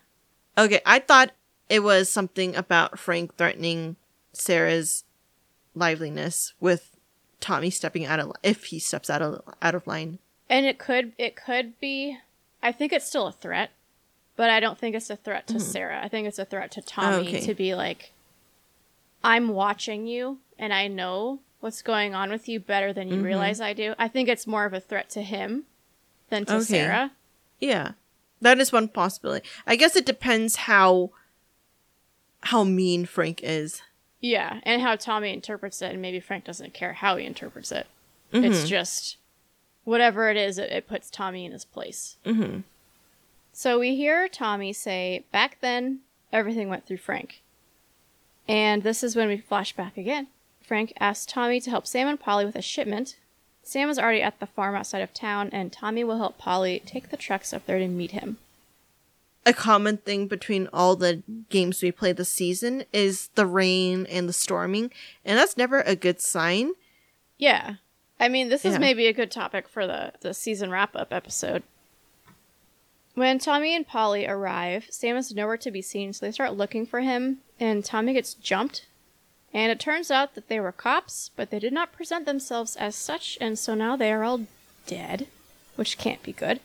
Okay, 0.58 0.82
I 0.86 1.00
thought 1.00 1.32
it 1.70 1.82
was 1.82 2.10
something 2.10 2.56
about 2.56 2.98
Frank 2.98 3.36
threatening 3.38 3.98
Sarah's 4.42 5.04
liveliness 5.76 6.54
with 6.60 6.96
Tommy 7.40 7.70
stepping 7.70 8.06
out 8.06 8.20
of 8.20 8.34
if 8.44 8.66
he 8.66 8.80
steps 8.80 9.10
out 9.10 9.22
of 9.22 9.42
out 9.62 9.76
of 9.76 9.86
line. 9.88 10.20
And 10.50 10.66
it 10.66 10.78
could 10.80 11.14
it 11.18 11.36
could 11.36 11.80
be 11.80 12.18
I 12.62 12.72
think 12.72 12.92
it's 12.92 13.08
still 13.08 13.28
a 13.28 13.32
threat, 13.32 13.72
but 14.36 14.50
I 14.50 14.60
don't 14.60 14.78
think 14.78 14.96
it's 14.96 15.10
a 15.10 15.16
threat 15.16 15.48
to 15.48 15.56
mm-hmm. 15.56 15.64
Sarah. 15.64 16.02
I 16.04 16.08
think 16.08 16.28
it's 16.28 16.40
a 16.40 16.46
threat 16.46 16.72
to 16.72 16.82
Tommy 16.82 17.28
Okay. 17.28 17.40
to 17.42 17.54
be 17.54 17.76
like 17.76 18.12
I'm 19.24 19.50
watching 19.50 20.08
you 20.08 20.40
and 20.58 20.74
I 20.74 20.88
know 20.88 21.40
what's 21.60 21.82
going 21.82 22.16
on 22.16 22.30
with 22.30 22.48
you 22.48 22.60
better 22.60 22.94
than 22.94 23.08
you 23.10 23.16
mm-hmm. 23.16 23.26
realize 23.26 23.60
I 23.62 23.74
do. 23.74 23.94
I 23.98 24.08
think 24.08 24.30
it's 24.30 24.48
more 24.48 24.66
of 24.66 24.74
a 24.74 24.80
threat 24.80 25.10
to 25.12 25.22
him 25.22 25.64
than 26.30 26.46
to 26.46 26.56
Okay. 26.56 26.64
Sarah. 26.64 27.12
Yeah. 27.60 27.92
That 28.42 28.60
is 28.60 28.72
one 28.72 28.88
possibility. 28.88 29.48
I 29.66 29.76
guess 29.76 29.96
it 29.96 30.06
depends 30.06 30.56
how 30.56 31.12
how 32.42 32.64
mean 32.64 33.06
Frank 33.06 33.42
is. 33.44 33.82
Yeah, 34.20 34.60
and 34.64 34.82
how 34.82 34.96
Tommy 34.96 35.32
interprets 35.32 35.82
it 35.82 35.92
and 35.92 36.02
maybe 36.02 36.20
Frank 36.20 36.44
doesn't 36.46 36.74
care 36.74 36.94
how 36.94 37.18
he 37.18 37.26
interprets 37.26 37.72
it. 37.72 37.88
It's 38.34 38.68
just 38.68 39.18
whatever 39.84 40.30
it 40.30 40.36
is, 40.38 40.58
it, 40.58 40.72
it 40.72 40.88
puts 40.88 41.10
Tommy 41.10 41.46
in 41.46 41.52
his 41.52 41.64
place. 41.66 42.18
Mhm. 42.26 42.64
So 43.54 43.80
we 43.80 43.96
hear 43.96 44.28
Tommy 44.28 44.74
say, 44.74 45.24
Back 45.32 45.60
then, 45.62 46.00
everything 46.34 46.68
went 46.70 46.86
through 46.86 46.98
Frank. 46.98 47.42
And 48.48 48.84
this 48.84 49.04
is 49.04 49.16
when 49.16 49.28
we 49.28 49.38
flash 49.38 49.74
back 49.76 49.98
again. 49.98 50.28
Frank 50.62 50.94
asks 51.00 51.26
Tommy 51.26 51.60
to 51.62 51.70
help 51.70 51.88
Sam 51.88 52.08
and 52.08 52.20
Paulie 52.20 52.46
with 52.46 52.56
a 52.56 52.62
shipment. 52.62 53.16
Sam 53.64 53.90
is 53.90 53.98
already 54.00 54.22
at 54.22 54.40
the 54.40 54.46
farm 54.46 54.76
outside 54.76 55.02
of 55.02 55.14
town, 55.14 55.50
and 55.52 55.72
Tommy 55.72 56.04
will 56.04 56.18
help 56.18 56.40
Paulie 56.40 56.84
take 56.86 57.10
the 57.10 57.18
trucks 57.18 57.54
up 57.54 57.66
there 57.66 57.80
to 57.80 57.88
meet 57.88 58.12
him. 58.12 58.38
A 59.48 59.54
common 59.54 59.98
thing 59.98 60.28
between 60.28 60.68
all 60.74 60.96
the 60.98 61.24
games 61.50 61.82
we 61.82 61.92
play 61.92 62.12
this 62.12 62.28
season 62.30 62.84
is 62.92 63.30
the 63.36 63.46
rain 63.46 64.06
and 64.08 64.28
the 64.28 64.34
storming, 64.34 64.92
and 65.24 65.40
that's 65.40 65.56
never 65.56 65.82
a 65.82 65.96
good 65.96 66.20
sign. 66.20 66.72
Yeah. 67.38 67.76
I 68.20 68.28
mean, 68.28 68.50
this 68.50 68.66
is 68.66 68.74
Yeah. 68.74 68.80
maybe 68.80 69.08
a 69.08 69.14
good 69.14 69.32
topic 69.32 69.70
for 69.70 69.88
the, 69.88 70.12
the 70.20 70.34
season 70.34 70.70
wrap 70.70 70.96
up 70.96 71.14
episode. 71.14 71.64
When 73.16 73.40
Tommy 73.40 73.76
and 73.76 73.88
Paulie 73.88 74.28
arrive, 74.30 74.88
Sam 74.90 75.16
is 75.18 75.34
nowhere 75.34 75.58
to 75.58 75.72
be 75.72 75.82
seen, 75.82 76.14
so 76.14 76.26
they 76.26 76.32
start 76.32 76.54
looking 76.58 76.86
for 76.86 77.00
him, 77.00 77.40
and 77.60 77.84
Tommy 77.86 78.14
gets 78.14 78.34
jumped 78.34 78.86
And 79.54 79.72
it 79.72 79.80
turns 79.80 80.12
out 80.12 80.36
that 80.36 80.50
they 80.50 80.60
were 80.60 80.74
cops, 80.74 81.32
but 81.36 81.50
they 81.52 81.58
did 81.60 81.72
not 81.72 81.94
present 81.94 82.26
themselves 82.26 82.76
as 82.76 82.96
such, 82.96 83.38
and 83.40 83.58
so 83.58 83.74
now 83.76 83.96
they 83.96 84.12
are 84.12 84.24
all 84.26 84.42
dead, 84.86 85.28
which 85.78 85.98
can't 85.98 86.22
be 86.22 86.34
good. 86.34 86.60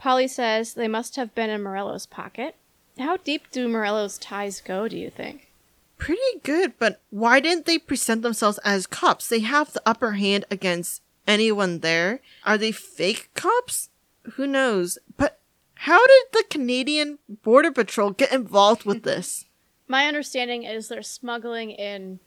Paulie 0.00 0.30
says 0.30 0.74
they 0.74 0.88
must 0.88 1.16
have 1.16 1.34
been 1.34 1.50
in 1.50 1.62
Morello's 1.62 2.06
pocket. 2.06 2.56
How 2.98 3.18
deep 3.18 3.50
do 3.50 3.68
Morello's 3.68 4.18
ties 4.18 4.60
go, 4.60 4.88
do 4.88 4.96
you 4.96 5.10
think? 5.10 5.52
Pretty 5.98 6.20
good, 6.42 6.78
but 6.78 7.00
why 7.10 7.40
didn't 7.40 7.66
they 7.66 7.78
present 7.78 8.22
themselves 8.22 8.58
as 8.64 8.86
cops? 8.86 9.28
They 9.28 9.40
have 9.40 9.72
the 9.72 9.82
upper 9.84 10.12
hand 10.12 10.46
against 10.50 11.02
anyone 11.26 11.80
there. 11.80 12.20
Are 12.44 12.56
they 12.56 12.72
fake 12.72 13.28
cops? 13.34 13.90
Who 14.34 14.46
knows? 14.46 14.98
But 15.16 15.38
how 15.74 16.06
did 16.06 16.22
the 16.32 16.44
Canadian 16.48 17.18
Border 17.42 17.70
Patrol 17.70 18.10
get 18.10 18.32
involved 18.32 18.84
with 18.84 19.02
this? 19.04 19.44
My 19.86 20.06
understanding 20.06 20.64
is 20.64 20.88
they're 20.88 21.02
smuggling 21.02 21.70
in 21.70 22.20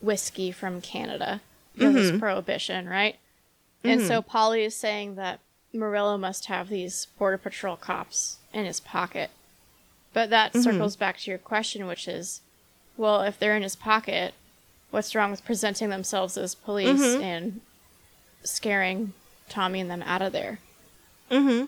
whiskey 0.00 0.50
from 0.50 0.80
Canada 0.80 1.40
because 1.74 1.96
it's 1.96 2.08
mm-hmm. 2.08 2.18
prohibition, 2.18 2.88
right? 2.88 3.16
And 3.82 4.00
so 4.00 4.20
mm-hmm. 4.20 4.36
Paulie 4.36 4.66
is 4.66 4.74
saying 4.74 5.16
that 5.16 5.40
Morello 5.74 6.16
must 6.16 6.46
have 6.46 6.68
these 6.68 7.08
Border 7.18 7.38
Patrol 7.38 7.76
cops 7.76 8.38
in 8.52 8.64
his 8.64 8.80
pocket. 8.80 9.30
But 10.12 10.30
that 10.30 10.56
circles 10.56 10.94
back 10.94 11.18
to 11.18 11.30
your 11.30 11.38
question, 11.38 11.86
which 11.86 12.06
is 12.06 12.40
well, 12.96 13.22
if 13.22 13.38
they're 13.38 13.56
in 13.56 13.64
his 13.64 13.74
pocket, 13.74 14.34
what's 14.90 15.14
wrong 15.14 15.32
with 15.32 15.44
presenting 15.44 15.88
themselves 15.88 16.36
as 16.36 16.54
police 16.54 17.02
and 17.02 17.60
scaring 18.44 19.12
Tommy 19.48 19.80
and 19.80 19.90
them 19.90 20.02
out 20.02 20.22
of 20.22 20.32
there? 20.32 20.60
Mm 21.30 21.42
hmm. 21.42 21.64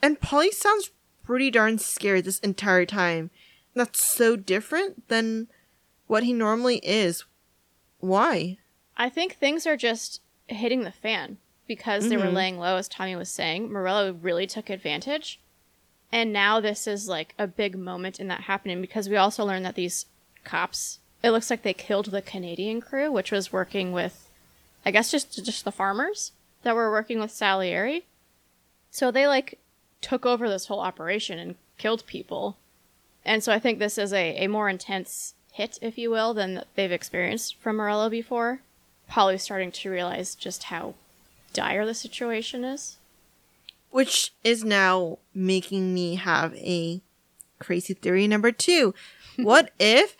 And 0.00 0.20
Paulie 0.20 0.52
sounds 0.52 0.90
pretty 1.24 1.50
darn 1.50 1.78
scared 1.78 2.24
this 2.24 2.38
entire 2.40 2.86
time. 2.86 3.30
That's 3.74 4.04
so 4.04 4.36
different 4.36 5.08
than 5.08 5.48
what 6.06 6.22
he 6.22 6.32
normally 6.32 6.78
is. 6.78 7.24
Why? 7.98 8.58
I 8.96 9.08
think 9.08 9.34
things 9.34 9.66
are 9.66 9.76
just 9.76 10.20
hitting 10.46 10.82
the 10.82 10.92
fan 10.92 11.38
because 11.74 12.10
they 12.10 12.18
were 12.18 12.24
mm-hmm. 12.24 12.36
laying 12.36 12.58
low, 12.58 12.76
as 12.76 12.86
Tommy 12.86 13.16
was 13.16 13.30
saying. 13.30 13.72
Morello 13.72 14.12
really 14.12 14.46
took 14.46 14.68
advantage. 14.68 15.40
And 16.12 16.30
now 16.30 16.60
this 16.60 16.86
is 16.86 17.08
like 17.08 17.34
a 17.38 17.46
big 17.46 17.78
moment 17.78 18.20
in 18.20 18.28
that 18.28 18.42
happening 18.42 18.82
because 18.82 19.08
we 19.08 19.16
also 19.16 19.42
learned 19.42 19.64
that 19.64 19.74
these 19.74 20.04
cops, 20.44 20.98
it 21.22 21.30
looks 21.30 21.48
like 21.48 21.62
they 21.62 21.72
killed 21.72 22.10
the 22.10 22.20
Canadian 22.20 22.82
crew, 22.82 23.10
which 23.10 23.32
was 23.32 23.54
working 23.54 23.90
with, 23.90 24.28
I 24.84 24.90
guess, 24.90 25.10
just 25.10 25.42
just 25.42 25.64
the 25.64 25.72
farmers 25.72 26.32
that 26.62 26.74
were 26.74 26.90
working 26.90 27.20
with 27.20 27.30
Salieri. 27.30 28.04
So 28.90 29.10
they 29.10 29.26
like 29.26 29.58
took 30.02 30.26
over 30.26 30.50
this 30.50 30.66
whole 30.66 30.80
operation 30.80 31.38
and 31.38 31.54
killed 31.78 32.04
people. 32.06 32.58
And 33.24 33.42
so 33.42 33.50
I 33.50 33.58
think 33.58 33.78
this 33.78 33.96
is 33.96 34.12
a, 34.12 34.44
a 34.44 34.46
more 34.46 34.68
intense 34.68 35.32
hit, 35.52 35.78
if 35.80 35.96
you 35.96 36.10
will, 36.10 36.34
than 36.34 36.64
they've 36.74 36.92
experienced 36.92 37.56
from 37.56 37.76
Morello 37.76 38.10
before. 38.10 38.60
Paulie's 39.08 39.42
starting 39.42 39.72
to 39.72 39.90
realize 39.90 40.34
just 40.34 40.64
how 40.64 40.94
dire 41.52 41.84
the 41.86 41.94
situation 41.94 42.64
is. 42.64 42.98
Which 43.90 44.32
is 44.42 44.64
now 44.64 45.18
making 45.34 45.92
me 45.92 46.14
have 46.14 46.54
a 46.56 47.02
crazy 47.58 47.94
theory 47.94 48.26
number 48.26 48.52
two. 48.52 48.94
what 49.36 49.70
if 49.78 50.16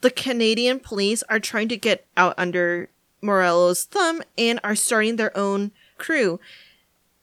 the 0.00 0.10
Canadian 0.10 0.80
police 0.80 1.22
are 1.28 1.40
trying 1.40 1.68
to 1.68 1.76
get 1.76 2.06
out 2.16 2.34
under 2.36 2.88
Morello's 3.22 3.84
thumb 3.84 4.20
and 4.36 4.58
are 4.64 4.74
starting 4.74 5.16
their 5.16 5.36
own 5.36 5.70
crew 5.96 6.40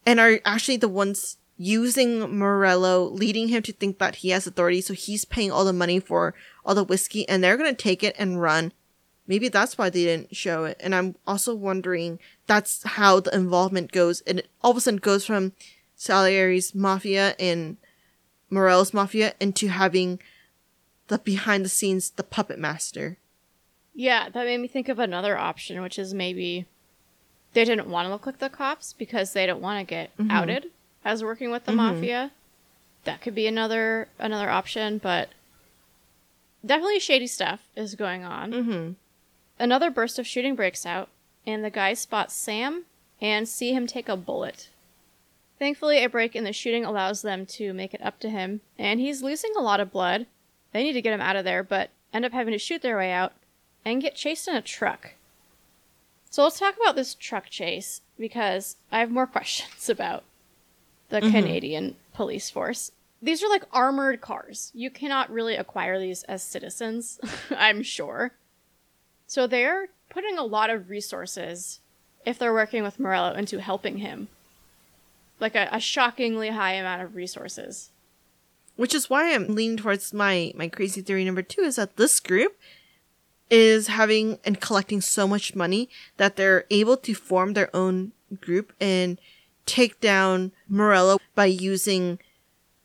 and 0.05 0.19
are 0.19 0.39
actually 0.45 0.77
the 0.77 0.87
ones 0.87 1.37
using 1.57 2.37
Morello, 2.37 3.03
leading 3.03 3.49
him 3.49 3.61
to 3.63 3.73
think 3.73 3.99
that 3.99 4.15
he 4.15 4.29
has 4.29 4.47
authority, 4.47 4.79
so 4.79 4.93
he's 4.93 5.25
paying 5.25 5.51
all 5.51 5.65
the 5.65 5.73
money 5.73 5.99
for 5.99 6.33
all 6.65 6.73
the 6.73 6.85
whiskey 6.85 7.27
and 7.27 7.43
they're 7.43 7.57
gonna 7.57 7.73
take 7.73 8.01
it 8.01 8.15
and 8.17 8.41
run. 8.41 8.71
Maybe 9.29 9.47
that's 9.47 9.77
why 9.77 9.91
they 9.91 10.05
didn't 10.05 10.35
show 10.35 10.65
it. 10.65 10.75
And 10.79 10.95
I'm 10.95 11.15
also 11.27 11.53
wondering 11.53 12.17
that's 12.47 12.81
how 12.83 13.19
the 13.19 13.33
involvement 13.33 13.91
goes. 13.91 14.21
And 14.21 14.39
it 14.39 14.47
all 14.63 14.71
of 14.71 14.77
a 14.77 14.81
sudden 14.81 14.97
goes 14.97 15.23
from 15.23 15.53
Salieri's 15.95 16.73
mafia 16.73 17.35
and 17.39 17.77
Morello's 18.49 18.91
mafia 18.91 19.35
into 19.39 19.67
having 19.67 20.19
the 21.09 21.19
behind 21.19 21.63
the 21.63 21.69
scenes, 21.69 22.09
the 22.09 22.23
puppet 22.23 22.57
master. 22.57 23.17
Yeah, 23.93 24.29
that 24.29 24.45
made 24.45 24.57
me 24.57 24.67
think 24.67 24.89
of 24.89 24.97
another 24.97 25.37
option, 25.37 25.79
which 25.83 25.99
is 25.99 26.11
maybe 26.11 26.65
they 27.53 27.65
didn't 27.65 27.87
want 27.87 28.07
to 28.07 28.11
look 28.11 28.25
like 28.25 28.39
the 28.39 28.49
cops 28.49 28.93
because 28.93 29.33
they 29.33 29.45
don't 29.45 29.61
want 29.61 29.79
to 29.79 29.85
get 29.85 30.09
outed 30.31 30.71
as 31.05 31.23
working 31.23 31.51
with 31.51 31.65
the 31.65 31.71
mafia. 31.71 32.31
That 33.03 33.21
could 33.21 33.35
be 33.35 33.45
another 33.45 34.07
another 34.17 34.49
option, 34.49 34.97
but 34.97 35.29
definitely 36.65 36.99
shady 36.99 37.27
stuff 37.27 37.59
is 37.75 37.93
going 37.93 38.23
on. 38.23 38.51
Mm-hmm. 38.51 38.91
Another 39.59 39.91
burst 39.91 40.17
of 40.17 40.25
shooting 40.25 40.55
breaks 40.55 40.85
out, 40.85 41.09
and 41.45 41.63
the 41.63 41.69
guys 41.69 41.99
spot 41.99 42.31
Sam 42.31 42.85
and 43.21 43.47
see 43.47 43.73
him 43.73 43.85
take 43.85 44.07
a 44.07 44.15
bullet. 44.15 44.69
Thankfully, 45.59 46.01
a 46.01 46.09
break 46.09 46.35
in 46.35 46.45
the 46.45 46.53
shooting 46.53 46.85
allows 46.85 47.21
them 47.21 47.45
to 47.47 47.73
make 47.73 47.93
it 47.93 48.01
up 48.01 48.19
to 48.21 48.29
him, 48.29 48.61
and 48.77 49.01
he's 49.01 49.21
losing 49.21 49.51
a 49.57 49.61
lot 49.61 49.81
of 49.81 49.91
blood. 49.91 50.25
They 50.71 50.83
need 50.83 50.93
to 50.93 51.01
get 51.01 51.13
him 51.13 51.19
out 51.19 51.35
of 51.35 51.43
there, 51.43 51.63
but 51.63 51.89
end 52.13 52.23
up 52.23 52.31
having 52.31 52.53
to 52.53 52.57
shoot 52.57 52.81
their 52.81 52.97
way 52.97 53.11
out 53.11 53.33
and 53.83 54.01
get 54.01 54.15
chased 54.15 54.47
in 54.47 54.55
a 54.55 54.61
truck. 54.61 55.15
So 56.29 56.43
let's 56.43 56.59
talk 56.59 56.75
about 56.81 56.95
this 56.95 57.13
truck 57.15 57.49
chase 57.49 58.01
because 58.17 58.77
I 58.91 58.99
have 58.99 59.11
more 59.11 59.27
questions 59.27 59.89
about 59.89 60.23
the 61.09 61.19
mm-hmm. 61.19 61.31
Canadian 61.31 61.95
police 62.13 62.49
force. 62.49 62.91
These 63.21 63.43
are 63.43 63.49
like 63.49 63.65
armored 63.73 64.21
cars. 64.21 64.71
You 64.73 64.89
cannot 64.89 65.29
really 65.29 65.55
acquire 65.55 65.99
these 65.99 66.23
as 66.23 66.41
citizens, 66.41 67.19
I'm 67.49 67.83
sure. 67.83 68.31
So 69.29 69.45
they're 69.45 69.89
putting 70.09 70.39
a 70.39 70.43
lot 70.43 70.71
of 70.71 70.89
resources, 70.89 71.81
if 72.25 72.39
they're 72.39 72.51
working 72.51 72.81
with 72.81 72.99
Morello, 72.99 73.35
into 73.35 73.61
helping 73.61 73.99
him. 73.99 74.27
Like 75.39 75.53
a, 75.53 75.69
a 75.71 75.79
shockingly 75.79 76.49
high 76.49 76.73
amount 76.73 77.03
of 77.03 77.15
resources. 77.15 77.91
Which 78.75 78.95
is 78.95 79.07
why 79.07 79.31
I'm 79.35 79.53
leaning 79.53 79.77
towards 79.77 80.13
my 80.15 80.51
my 80.55 80.67
crazy 80.67 81.01
theory 81.01 81.23
number 81.25 81.43
two 81.43 81.61
is 81.61 81.75
that 81.75 81.95
this 81.95 82.19
group 82.19 82.57
is 83.51 83.85
having 83.87 84.39
and 84.43 84.59
collecting 84.59 84.99
so 84.99 85.27
much 85.27 85.53
money 85.55 85.89
that 86.17 86.35
they're 86.35 86.65
able 86.71 86.97
to 86.97 87.13
form 87.13 87.53
their 87.53 87.69
own 87.75 88.13
group 88.41 88.73
and 88.81 89.19
take 89.67 90.01
down 90.01 90.51
Morello 90.67 91.19
by 91.35 91.45
using 91.45 92.17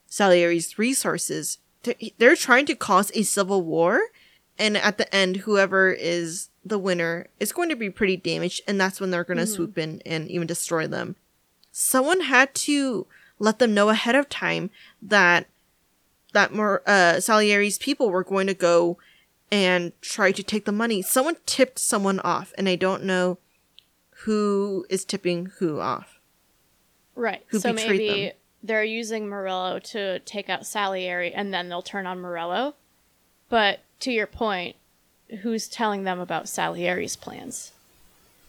Salieri's 0.09 0.79
resources. 0.79 1.57
They're- 1.85 2.11
They're 2.19 2.37
trying 2.37 2.67
to 2.67 2.75
cause 2.75 3.11
a 3.15 3.23
civil 3.23 3.63
war, 3.63 4.01
and 4.59 4.77
at 4.77 4.99
the 4.99 5.13
end, 5.15 5.39
whoever 5.39 5.91
is 5.91 6.49
the 6.65 6.79
winner 6.79 7.27
is 7.41 7.53
going 7.53 7.69
to 7.69 7.77
be 7.77 7.91
pretty 7.91 8.17
damaged, 8.17 8.63
and 8.67 8.81
that's 8.81 9.01
when 9.01 9.11
they're 9.11 9.25
going 9.25 9.39
to 9.39 9.47
swoop 9.47 9.77
in 9.77 10.01
and 10.07 10.31
even 10.31 10.47
destroy 10.47 10.87
them. 10.87 11.17
Someone 11.73 12.21
had 12.21 12.55
to 12.55 13.07
let 13.39 13.59
them 13.59 13.75
know 13.75 13.89
ahead 13.89 14.15
of 14.15 14.29
time 14.29 14.71
that 15.03 15.47
that 16.33 16.53
more 16.53 16.83
uh, 16.87 17.21
Salieri's 17.21 17.79
people 17.79 18.11
were 18.11 18.25
going 18.25 18.47
to 18.47 18.55
go 18.55 18.99
and 19.51 19.93
try 20.01 20.33
to 20.33 20.43
take 20.43 20.65
the 20.65 20.73
money. 20.73 21.03
Someone 21.03 21.37
tipped 21.47 21.79
someone 21.79 22.21
off, 22.21 22.53
and 22.59 22.69
I 22.69 22.77
don't 22.77 23.05
know 23.05 23.39
who 24.25 24.87
is 24.89 25.05
tipping 25.05 25.47
who 25.59 25.81
off. 25.81 26.19
Right. 27.15 27.45
Who 27.49 27.61
so 27.61 27.73
maybe 27.73 28.27
them. 28.27 28.33
they're 28.63 28.85
using 28.85 29.29
Morello 29.29 29.79
to 29.79 30.19
take 30.21 30.49
out 30.49 30.67
Salieri 30.67 31.33
and 31.33 31.53
then 31.53 31.69
they'll 31.69 31.83
turn 31.83 32.07
on 32.07 32.21
Morello. 32.21 32.75
But 33.55 33.79
to 34.01 34.11
your 34.11 34.27
point, 34.27 34.75
who's 35.43 35.69
telling 35.69 36.03
them 36.03 36.19
about 36.19 36.49
Salieri's 36.49 37.15
plans? 37.15 37.71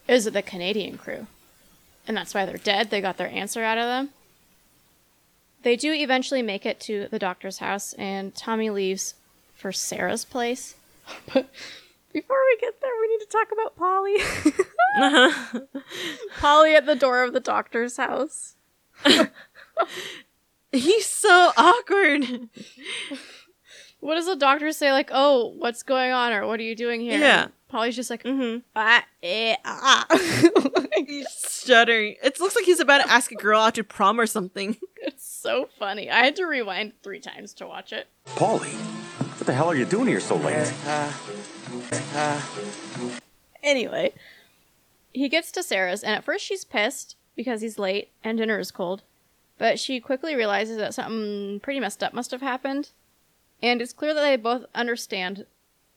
Is 0.08 0.26
it 0.26 0.34
the 0.34 0.42
Canadian 0.42 0.98
crew? 0.98 1.28
And 2.08 2.18
that's 2.18 2.34
why 2.34 2.44
they're 2.44 2.58
dead. 2.58 2.90
They 2.90 3.02
got 3.02 3.18
their 3.18 3.30
answer 3.30 3.64
out 3.64 3.78
of 3.78 3.86
them. 3.86 4.10
They 5.62 5.76
do 5.76 5.94
eventually 5.94 6.42
make 6.42 6.66
it 6.66 6.80
to 6.80 7.08
the 7.12 7.20
doctor's 7.20 7.60
house, 7.60 7.94
and 8.00 8.34
Tommy 8.34 8.72
leaves 8.72 9.14
for 9.54 9.72
Sarah's 9.72 10.26
place. 10.26 10.74
But 11.32 11.52
before 12.12 12.40
we 12.44 12.58
get 12.60 12.82
there, 12.82 12.92
we 13.00 13.08
need 13.08 13.20
to 13.20 13.28
talk 13.28 13.52
about 13.52 13.78
Paulie. 13.78 14.24
Paulie 16.40 16.76
at 16.76 16.88
the 16.88 16.96
door 16.96 17.22
of 17.22 17.32
the 17.32 17.40
doctor's 17.40 17.98
house. 17.98 18.56
He's 20.72 21.06
so 21.06 21.52
awkward. 21.56 22.50
What 24.00 24.16
does 24.16 24.26
the 24.26 24.36
doctor 24.36 24.72
say? 24.72 24.92
Like, 24.92 25.10
oh, 25.12 25.54
what's 25.58 25.84
going 25.84 26.12
on, 26.12 26.32
or 26.34 26.46
what 26.48 26.60
are 26.60 26.64
you 26.64 26.76
doing 26.76 27.02
here? 27.02 27.20
Yeah. 27.20 27.48
Paulie's 27.72 27.96
just 27.96 28.10
like, 28.10 28.24
mm-hmm. 28.24 28.60
ah, 28.76 29.04
eh, 29.24 29.56
ah. 29.66 30.06
He's 31.08 31.28
stuttering. 31.30 32.16
It 32.24 32.40
looks 32.40 32.56
like 32.56 32.66
he's 32.66 32.80
about 32.80 33.04
to 33.04 33.12
ask 33.12 33.32
a 33.32 33.36
girl 33.36 33.60
out 33.60 33.76
to 33.76 33.84
prom 33.84 34.20
or 34.20 34.28
something. 34.28 34.78
it's 34.98 35.28
so 35.28 35.68
funny. 35.78 36.10
I 36.10 36.24
had 36.24 36.36
to 36.38 36.46
rewind 36.46 36.94
three 37.04 37.20
times 37.20 37.54
to 37.56 37.68
watch 37.68 37.92
it. 37.92 38.08
Paulie, 38.28 38.74
what 39.20 39.46
the 39.46 39.54
hell 39.54 39.70
are 39.70 39.76
you 39.76 39.86
doing 39.86 40.08
here 40.08 40.20
so 40.20 40.36
late? 40.38 40.72
Anyway, 43.62 44.14
he 45.12 45.28
gets 45.28 45.52
to 45.52 45.64
Sarah's, 45.64 46.04
and 46.04 46.16
at 46.16 46.24
first 46.24 46.46
she's 46.46 46.64
pissed 46.64 47.18
because 47.36 47.62
he's 47.62 47.80
late 47.80 48.12
and 48.24 48.38
dinner 48.38 48.60
is 48.60 48.72
cold, 48.72 49.04
but 49.58 49.80
she 49.80 50.00
quickly 50.00 50.36
realizes 50.36 50.78
that 50.78 50.94
something 50.94 51.60
pretty 51.60 51.80
messed 51.80 52.04
up 52.04 52.14
must 52.14 52.32
have 52.32 52.42
happened, 52.42 52.92
and 53.62 53.82
it's 53.82 53.94
clear 53.94 54.14
that 54.14 54.22
they 54.22 54.36
both 54.36 54.66
understand 54.76 55.46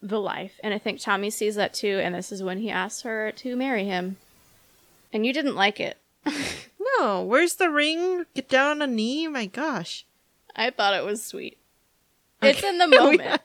the 0.03 0.21
life. 0.21 0.61
And 0.63 0.73
I 0.73 0.79
think 0.79 1.01
Tommy 1.01 1.31
sees 1.31 1.55
that 1.57 1.75
too, 1.75 2.01
and 2.03 2.15
this 2.15 2.31
is 2.33 2.43
when 2.43 2.59
he 2.59 2.71
asks 2.71 3.03
her 3.03 3.33
to 3.33 3.57
marry 3.57 3.85
him. 3.85 4.17
And 5.13 5.25
you 5.27 5.33
didn't 5.33 5.57
like 5.57 5.81
it. 5.81 5.97
No, 6.99 7.23
where's 7.23 7.57
the 7.57 7.71
ring? 7.71 8.25
Get 8.35 8.49
down 8.49 8.83
on 8.83 8.83
a 8.83 8.87
knee. 8.93 9.29
My 9.29 9.47
gosh. 9.47 10.05
I 10.57 10.71
thought 10.71 10.95
it 10.95 11.05
was 11.05 11.23
sweet. 11.23 11.59
It's 12.43 12.63
in 12.65 12.79
the 12.79 12.85
oh, 12.99 13.11
We- 13.11 13.17
moment. 13.19 13.43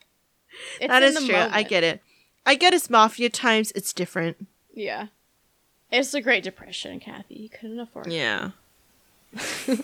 It's 0.80 0.88
that 0.88 1.02
in 1.02 1.08
is 1.10 1.14
the 1.20 1.26
true. 1.26 1.36
I 1.36 1.62
get 1.62 1.84
it. 1.84 2.00
I 2.46 2.54
get 2.54 2.74
it's 2.74 2.88
mafia 2.88 3.28
times. 3.28 3.70
It's 3.74 3.92
different. 3.92 4.46
Yeah. 4.72 5.08
It's 5.92 6.10
the 6.12 6.20
Great 6.20 6.42
Depression, 6.42 7.00
Kathy. 7.00 7.34
You 7.34 7.48
couldn't 7.48 7.78
afford 7.80 8.06
it. 8.08 8.12
Yeah. 8.14 8.50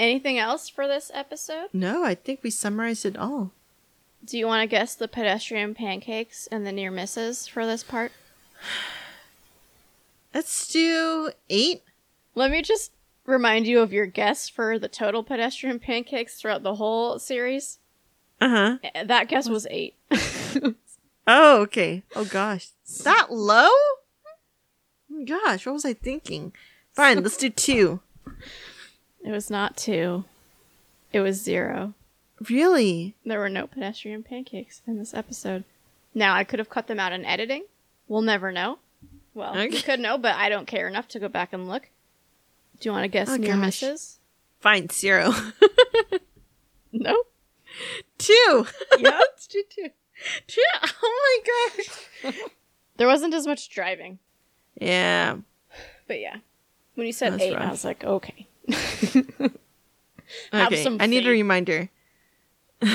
Anything 0.00 0.38
else 0.38 0.66
for 0.70 0.88
this 0.88 1.10
episode? 1.12 1.66
No, 1.74 2.02
I 2.04 2.14
think 2.14 2.40
we 2.42 2.48
summarized 2.48 3.04
it 3.04 3.18
all. 3.18 3.52
Do 4.24 4.38
you 4.38 4.46
want 4.46 4.62
to 4.62 4.66
guess 4.66 4.94
the 4.94 5.08
pedestrian 5.08 5.74
pancakes 5.74 6.46
and 6.50 6.66
the 6.66 6.72
near 6.72 6.90
misses 6.90 7.46
for 7.46 7.66
this 7.66 7.82
part? 7.84 8.10
Let's 10.34 10.68
do 10.68 11.32
eight. 11.50 11.82
Let 12.34 12.50
me 12.50 12.62
just 12.62 12.92
remind 13.26 13.66
you 13.66 13.80
of 13.80 13.92
your 13.92 14.06
guess 14.06 14.48
for 14.48 14.78
the 14.78 14.88
total 14.88 15.22
pedestrian 15.22 15.78
pancakes 15.78 16.40
throughout 16.40 16.62
the 16.62 16.76
whole 16.76 17.18
series. 17.18 17.78
Uh 18.40 18.48
huh. 18.48 18.78
Eh, 18.94 19.04
That 19.04 19.28
guess 19.28 19.48
was 19.50 19.66
eight. 19.70 19.96
Oh, 21.26 21.60
okay. 21.60 22.02
Oh 22.16 22.24
gosh, 22.24 22.70
that 23.04 23.30
low? 23.30 23.68
Gosh, 25.26 25.64
what 25.66 25.74
was 25.74 25.84
I 25.84 25.92
thinking? 25.92 26.52
Fine, 26.94 27.22
let's 27.22 27.36
do 27.36 27.50
two. 27.50 28.00
It 29.24 29.30
was 29.30 29.50
not 29.50 29.76
two. 29.76 30.24
It 31.12 31.20
was 31.20 31.40
zero. 31.42 31.94
Really? 32.48 33.14
There 33.24 33.38
were 33.38 33.48
no 33.48 33.66
pedestrian 33.66 34.22
pancakes 34.22 34.80
in 34.86 34.98
this 34.98 35.12
episode. 35.14 35.64
Now, 36.14 36.34
I 36.34 36.44
could 36.44 36.58
have 36.58 36.70
cut 36.70 36.86
them 36.86 36.98
out 37.00 37.12
in 37.12 37.24
editing. 37.24 37.64
We'll 38.08 38.22
never 38.22 38.50
know. 38.50 38.78
Well, 39.34 39.54
we 39.54 39.68
could 39.82 40.00
know, 40.00 40.18
but 40.18 40.34
I 40.34 40.48
don't 40.48 40.66
care 40.66 40.88
enough 40.88 41.06
to 41.08 41.18
go 41.20 41.28
back 41.28 41.52
and 41.52 41.68
look. 41.68 41.88
Do 42.80 42.88
you 42.88 42.92
want 42.92 43.04
to 43.04 43.08
guess 43.08 43.28
Oh, 43.30 43.36
near 43.36 43.52
gosh. 43.54 43.60
misses? 43.82 44.18
Fine, 44.60 44.88
zero. 44.90 45.32
No. 46.92 47.22
two. 48.18 48.66
Yeah. 48.98 49.10
let's 49.18 49.46
two. 49.48 49.62
Two. 50.46 50.60
Oh 51.02 51.40
my 51.44 52.32
gosh. 52.32 52.34
There 52.96 53.06
wasn't 53.06 53.32
as 53.34 53.46
much 53.46 53.68
driving. 53.70 54.18
Yeah. 54.80 55.36
But 56.08 56.20
yeah. 56.20 56.38
When 56.96 57.06
you 57.06 57.12
said 57.12 57.34
That's 57.34 57.42
eight, 57.44 57.54
I 57.54 57.70
was 57.70 57.84
like, 57.84 58.02
okay. 58.04 58.48
Have 60.52 60.68
Okay. 60.72 60.82
some 60.82 60.98
I 61.00 61.06
need 61.06 61.26
a 61.26 61.30
reminder. 61.30 61.88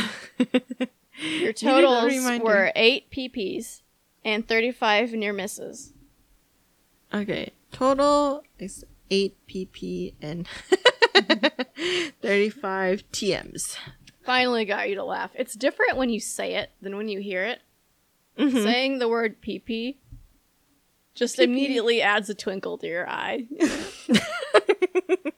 Your 1.40 1.54
totals 1.54 2.06
reminder. 2.08 2.44
were 2.46 2.72
eight 2.76 3.10
PPs 3.12 3.82
and 4.24 4.48
35 4.48 5.14
near 5.14 5.34
misses. 5.34 5.94
Okay. 7.14 7.52
Total 7.72 8.42
is 8.58 8.86
eight 9.12 9.36
PP 9.48 10.14
and 10.22 10.48
thirty-five 12.22 13.04
TMs. 13.12 13.78
Finally 14.24 14.66
got 14.66 14.90
you 14.90 14.96
to 14.96 15.04
laugh. 15.04 15.32
It's 15.36 15.54
different 15.56 15.98
when 15.98 16.10
you 16.10 16.20
say 16.20 16.56
it 16.56 16.72
than 16.82 16.98
when 16.98 17.08
you 17.10 17.20
hear 17.20 17.44
it. 17.44 17.62
Mhm. 18.38 18.64
Saying 18.64 19.00
the 19.00 19.08
word 19.08 19.42
PP 19.42 19.98
just 21.14 21.38
PP. 21.38 21.44
immediately 21.44 22.02
adds 22.02 22.30
a 22.30 22.34
twinkle 22.34 22.78
to 22.80 22.88
your 22.88 23.08
eye. 23.10 23.46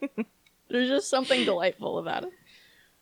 There's 0.70 0.90
just 0.90 1.10
something 1.10 1.46
delightful 1.46 1.98
about 1.98 2.24
it. 2.26 2.34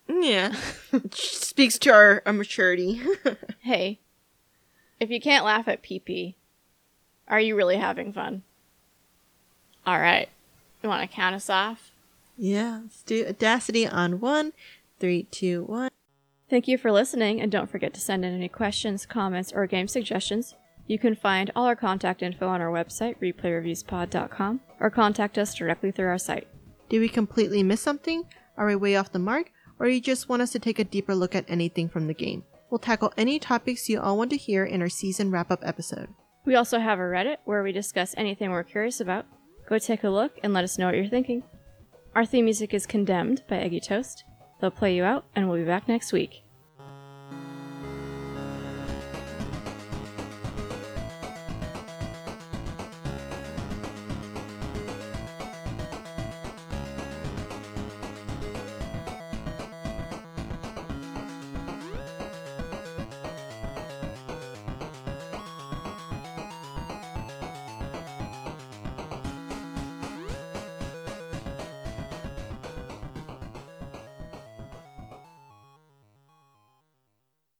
Yeah. 0.07 0.55
Speaks 1.11 1.79
to 1.79 1.91
our, 1.91 2.21
our 2.25 2.33
maturity. 2.33 3.01
Hey, 3.61 3.99
if 4.99 5.09
you 5.09 5.19
can't 5.19 5.43
laugh 5.43 5.67
at 5.67 5.81
PP, 5.81 6.35
are 7.27 7.39
you 7.39 7.55
really 7.55 7.77
having 7.77 8.13
fun? 8.13 8.43
All 9.87 9.99
right. 9.99 10.29
You 10.83 10.89
want 10.89 11.01
to 11.01 11.15
count 11.15 11.33
us 11.35 11.49
off? 11.49 11.91
yeah. 12.37 12.81
Let's 12.83 13.01
do 13.01 13.25
Audacity 13.27 13.87
on 13.87 14.19
one, 14.19 14.53
three, 14.99 15.23
two, 15.31 15.63
one. 15.63 15.89
Thank 16.47 16.67
you 16.67 16.77
for 16.77 16.91
listening, 16.91 17.41
and 17.41 17.51
don't 17.51 17.71
forget 17.71 17.91
to 17.95 17.99
send 17.99 18.23
in 18.23 18.35
any 18.35 18.49
questions, 18.49 19.07
comments, 19.07 19.51
or 19.51 19.65
game 19.65 19.87
suggestions. 19.87 20.53
You 20.85 20.99
can 20.99 21.15
find 21.15 21.49
all 21.55 21.65
our 21.65 21.75
contact 21.75 22.21
info 22.21 22.47
on 22.47 22.61
our 22.61 22.69
website, 22.69 23.17
replayreviewspod.com, 23.19 24.59
or 24.79 24.91
contact 24.91 25.39
us 25.39 25.55
directly 25.55 25.89
through 25.89 26.09
our 26.09 26.19
site. 26.19 26.47
Did 26.89 26.99
we 26.99 27.09
completely 27.09 27.63
miss 27.63 27.81
something? 27.81 28.25
Are 28.57 28.67
we 28.67 28.75
way 28.75 28.95
off 28.95 29.11
the 29.11 29.19
mark? 29.19 29.51
Or 29.79 29.87
you 29.87 29.99
just 29.99 30.29
want 30.29 30.41
us 30.41 30.51
to 30.51 30.59
take 30.59 30.79
a 30.79 30.83
deeper 30.83 31.15
look 31.15 31.35
at 31.35 31.45
anything 31.49 31.89
from 31.89 32.07
the 32.07 32.13
game? 32.13 32.43
We'll 32.69 32.79
tackle 32.79 33.13
any 33.17 33.39
topics 33.39 33.89
you 33.89 33.99
all 33.99 34.17
want 34.17 34.29
to 34.31 34.37
hear 34.37 34.63
in 34.65 34.81
our 34.81 34.89
season 34.89 35.31
wrap 35.31 35.51
up 35.51 35.59
episode. 35.63 36.09
We 36.45 36.55
also 36.55 36.79
have 36.79 36.99
a 36.99 37.03
Reddit 37.03 37.37
where 37.45 37.63
we 37.63 37.71
discuss 37.71 38.13
anything 38.17 38.51
we're 38.51 38.63
curious 38.63 39.01
about. 39.01 39.25
Go 39.67 39.79
take 39.79 40.03
a 40.03 40.09
look 40.09 40.39
and 40.43 40.53
let 40.53 40.63
us 40.63 40.77
know 40.77 40.85
what 40.85 40.95
you're 40.95 41.07
thinking. 41.07 41.43
Our 42.13 42.25
theme 42.25 42.45
music 42.45 42.73
is 42.73 42.85
Condemned 42.85 43.43
by 43.49 43.57
Eggy 43.57 43.81
Toast. 43.81 44.23
They'll 44.61 44.71
play 44.71 44.95
you 44.95 45.03
out, 45.03 45.25
and 45.35 45.49
we'll 45.49 45.59
be 45.59 45.65
back 45.65 45.87
next 45.87 46.13
week. 46.13 46.44